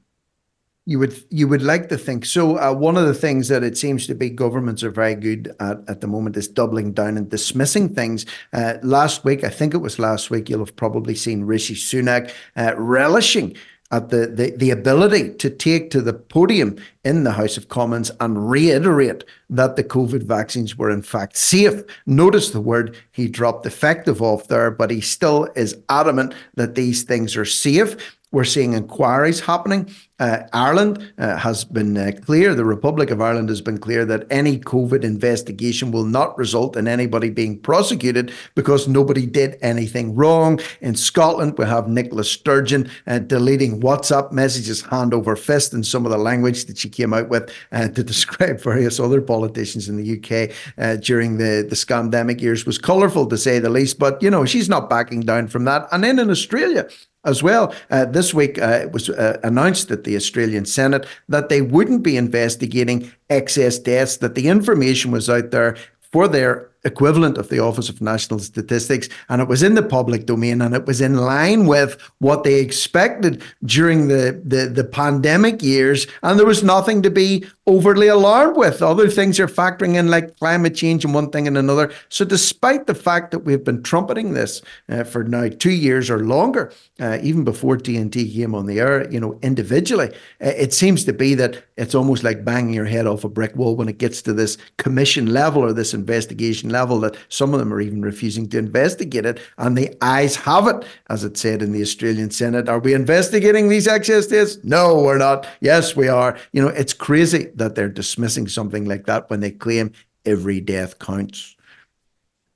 [0.88, 2.58] You would you would like to think so.
[2.58, 5.78] Uh, one of the things that it seems to be governments are very good at
[5.88, 8.24] at the moment is doubling down and dismissing things.
[8.52, 12.32] Uh, last week, I think it was last week, you'll have probably seen Rishi Sunak
[12.56, 13.56] uh, relishing
[13.90, 18.10] at the, the the ability to take to the podium in the House of Commons
[18.20, 21.82] and reiterate that the COVID vaccines were in fact safe.
[22.04, 27.04] Notice the word he dropped effective off there, but he still is adamant that these
[27.04, 28.15] things are safe.
[28.36, 29.88] We're seeing inquiries happening.
[30.18, 34.26] Uh, Ireland uh, has been uh, clear, the Republic of Ireland has been clear that
[34.28, 40.60] any COVID investigation will not result in anybody being prosecuted because nobody did anything wrong.
[40.82, 46.04] In Scotland, we have Nicola Sturgeon uh, deleting WhatsApp messages hand over fist and some
[46.04, 49.96] of the language that she came out with uh, to describe various other politicians in
[49.96, 53.98] the UK uh, during the, the scandemic years was colourful to say the least.
[53.98, 55.88] But, you know, she's not backing down from that.
[55.90, 56.86] And then in Australia,
[57.26, 57.74] as well.
[57.90, 62.02] Uh, this week, uh, it was uh, announced at the Australian Senate that they wouldn't
[62.02, 65.76] be investigating excess deaths, that the information was out there
[66.12, 70.24] for their equivalent of the Office of National Statistics, and it was in the public
[70.24, 75.62] domain, and it was in line with what they expected during the, the, the pandemic
[75.62, 78.80] years, and there was nothing to be overly alarmed with.
[78.80, 81.92] Other things are factoring in, like climate change and one thing and another.
[82.08, 86.20] So, despite the fact that we've been trumpeting this uh, for now two years or
[86.20, 90.10] longer, uh, even before TNT came on the air, you know, individually,
[90.40, 93.54] uh, it seems to be that it's almost like banging your head off a brick
[93.56, 97.60] wall when it gets to this commission level or this investigation level that some of
[97.60, 99.40] them are even refusing to investigate it.
[99.56, 102.68] And the ayes have it, as it said in the Australian Senate.
[102.68, 104.58] Are we investigating these excess deaths?
[104.62, 105.46] No, we're not.
[105.60, 106.38] Yes, we are.
[106.52, 109.92] You know, it's crazy that they're dismissing something like that when they claim
[110.24, 111.56] every death counts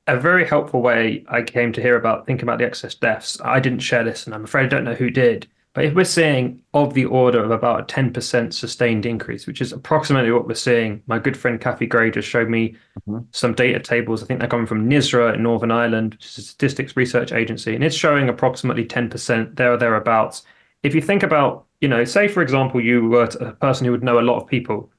[0.07, 3.39] a very helpful way I came to hear about thinking about the excess deaths.
[3.45, 5.47] I didn't share this, and I'm afraid I don't know who did.
[5.73, 9.73] But if we're seeing of the order of about a 10% sustained increase, which is
[9.73, 12.75] approximately what we're seeing, my good friend Kathy Gray just showed me
[13.09, 13.25] mm-hmm.
[13.31, 14.23] some data tables.
[14.23, 17.75] I think they're coming from NISRA in Northern Ireland, which is a statistics research agency,
[17.77, 20.43] and it's showing approximately 10% there or thereabouts.
[20.83, 24.03] If you think about, you know, say for example, you were a person who would
[24.03, 24.91] know a lot of people,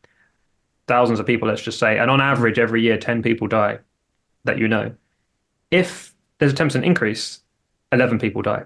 [0.87, 3.79] thousands of people, let's just say, and on average, every year, 10 people die
[4.45, 4.93] that you know.
[5.69, 7.41] If there's a 10% increase,
[7.91, 8.63] 11 people die.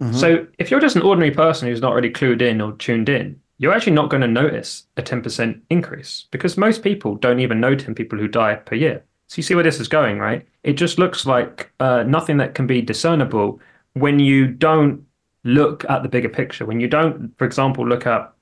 [0.00, 0.16] Mm-hmm.
[0.16, 3.40] So if you're just an ordinary person who's not really clued in or tuned in,
[3.58, 7.74] you're actually not going to notice a 10% increase because most people don't even know
[7.74, 9.04] 10 people who die per year.
[9.26, 10.46] So you see where this is going, right?
[10.64, 13.60] It just looks like uh, nothing that can be discernible
[13.92, 15.04] when you don't
[15.44, 16.64] look at the bigger picture.
[16.64, 18.32] When you don't, for example, look at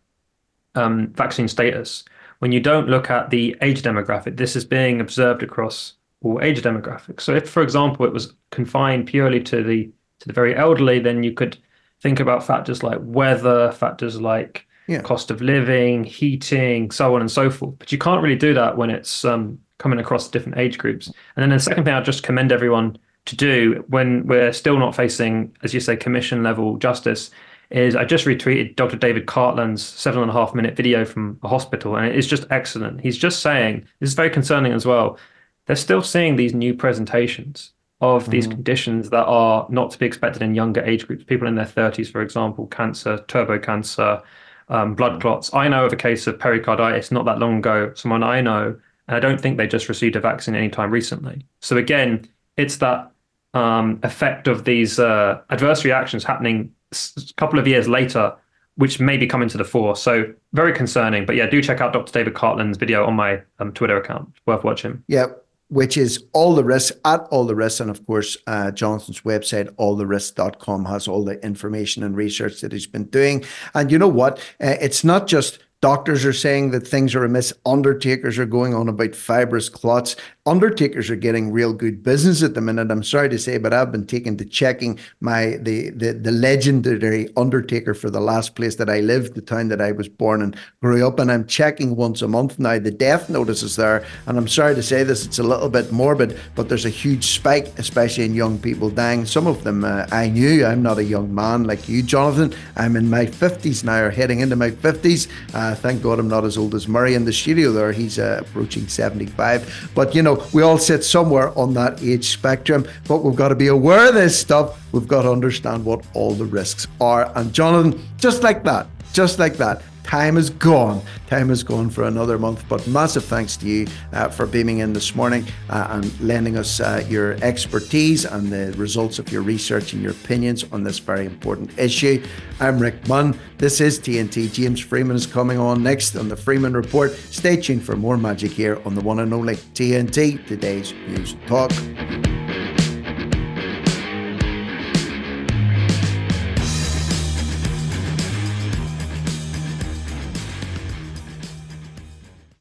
[0.77, 2.05] um, vaccine status,
[2.39, 6.63] when you don't look at the age demographic, this is being observed across all age
[6.63, 7.23] demographics.
[7.23, 9.91] So if, for example, it was confined purely to the
[10.21, 11.57] to the very elderly, then you could
[12.01, 15.03] think about factors like weather, factors like yeah.
[15.03, 17.75] cost of living, heating, so on and so forth.
[17.79, 21.07] But you can't really do that when it's um, coming across different age groups.
[21.37, 24.97] And then the second thing I'd just commend everyone to do when we're still not
[24.97, 27.31] facing, as you say, commission level justice
[27.71, 28.97] is I just retweeted Dr.
[28.97, 33.03] David Cartland's seven and a half minute video from a hospital, and it's just excellent.
[33.03, 35.19] He's just saying this is very concerning as well.
[35.67, 38.31] They're still seeing these new presentations of mm-hmm.
[38.31, 41.67] these conditions that are not to be expected in younger age groups, people in their
[41.67, 44.23] 30s, for example, cancer, turbo cancer,
[44.69, 45.21] um, blood mm-hmm.
[45.23, 45.53] clots.
[45.53, 48.79] I know of a case of pericarditis not that long ago, someone I know,
[49.09, 51.45] and I don't think they just received a vaccine anytime recently.
[51.61, 53.11] So again, it's that
[53.55, 58.35] um, effect of these uh, adverse reactions happening a couple of years later,
[58.77, 59.97] which may be coming to the fore.
[59.97, 61.27] So very concerning.
[61.27, 62.13] But yeah, do check out Dr.
[62.13, 64.33] David Cartland's video on my um, Twitter account.
[64.47, 65.03] Worth watching.
[65.09, 65.27] Yeah,
[65.69, 67.81] which is all the risks at all the risks.
[67.81, 72.87] And of course, uh, Jonathan's website, alltherisk.com, has all the information and research that he's
[72.87, 73.45] been doing.
[73.75, 74.39] And you know what?
[74.61, 77.53] Uh, it's not just Doctors are saying that things are amiss.
[77.65, 80.17] Undertakers are going on about fibrous clots.
[80.45, 82.91] Undertakers are getting real good business at the minute.
[82.91, 87.29] I'm sorry to say, but I've been taken to checking my the the, the legendary
[87.37, 90.57] undertaker for the last place that I lived, the town that I was born and
[90.83, 92.81] grew up, and I'm checking once a month now.
[92.81, 95.93] The death notice is there, and I'm sorry to say this, it's a little bit
[95.93, 99.27] morbid, but there's a huge spike, especially in young people dying.
[99.27, 100.67] Some of them uh, I knew.
[100.67, 102.53] I'm not a young man like you, Jonathan.
[102.75, 105.29] I'm in my 50s now, or heading into my 50s.
[105.55, 107.93] Uh, uh, thank God I'm not as old as Murray in the studio there.
[107.93, 109.91] He's uh, approaching 75.
[109.95, 113.55] But, you know, we all sit somewhere on that age spectrum, but we've got to
[113.55, 114.81] be aware of this stuff.
[114.93, 117.31] We've got to understand what all the risks are.
[117.37, 121.03] And, Jonathan, just like that, just like that, time is gone.
[121.27, 122.65] Time is gone for another month.
[122.69, 126.81] But massive thanks to you uh, for beaming in this morning uh, and lending us
[126.81, 131.27] uh, your expertise and the results of your research and your opinions on this very
[131.27, 132.25] important issue.
[132.59, 133.39] I'm Rick Munn.
[133.59, 134.51] This is TNT.
[134.51, 137.13] James Freeman is coming on next on the Freeman Report.
[137.13, 141.71] Stay tuned for more magic here on the one and only TNT, today's news talk.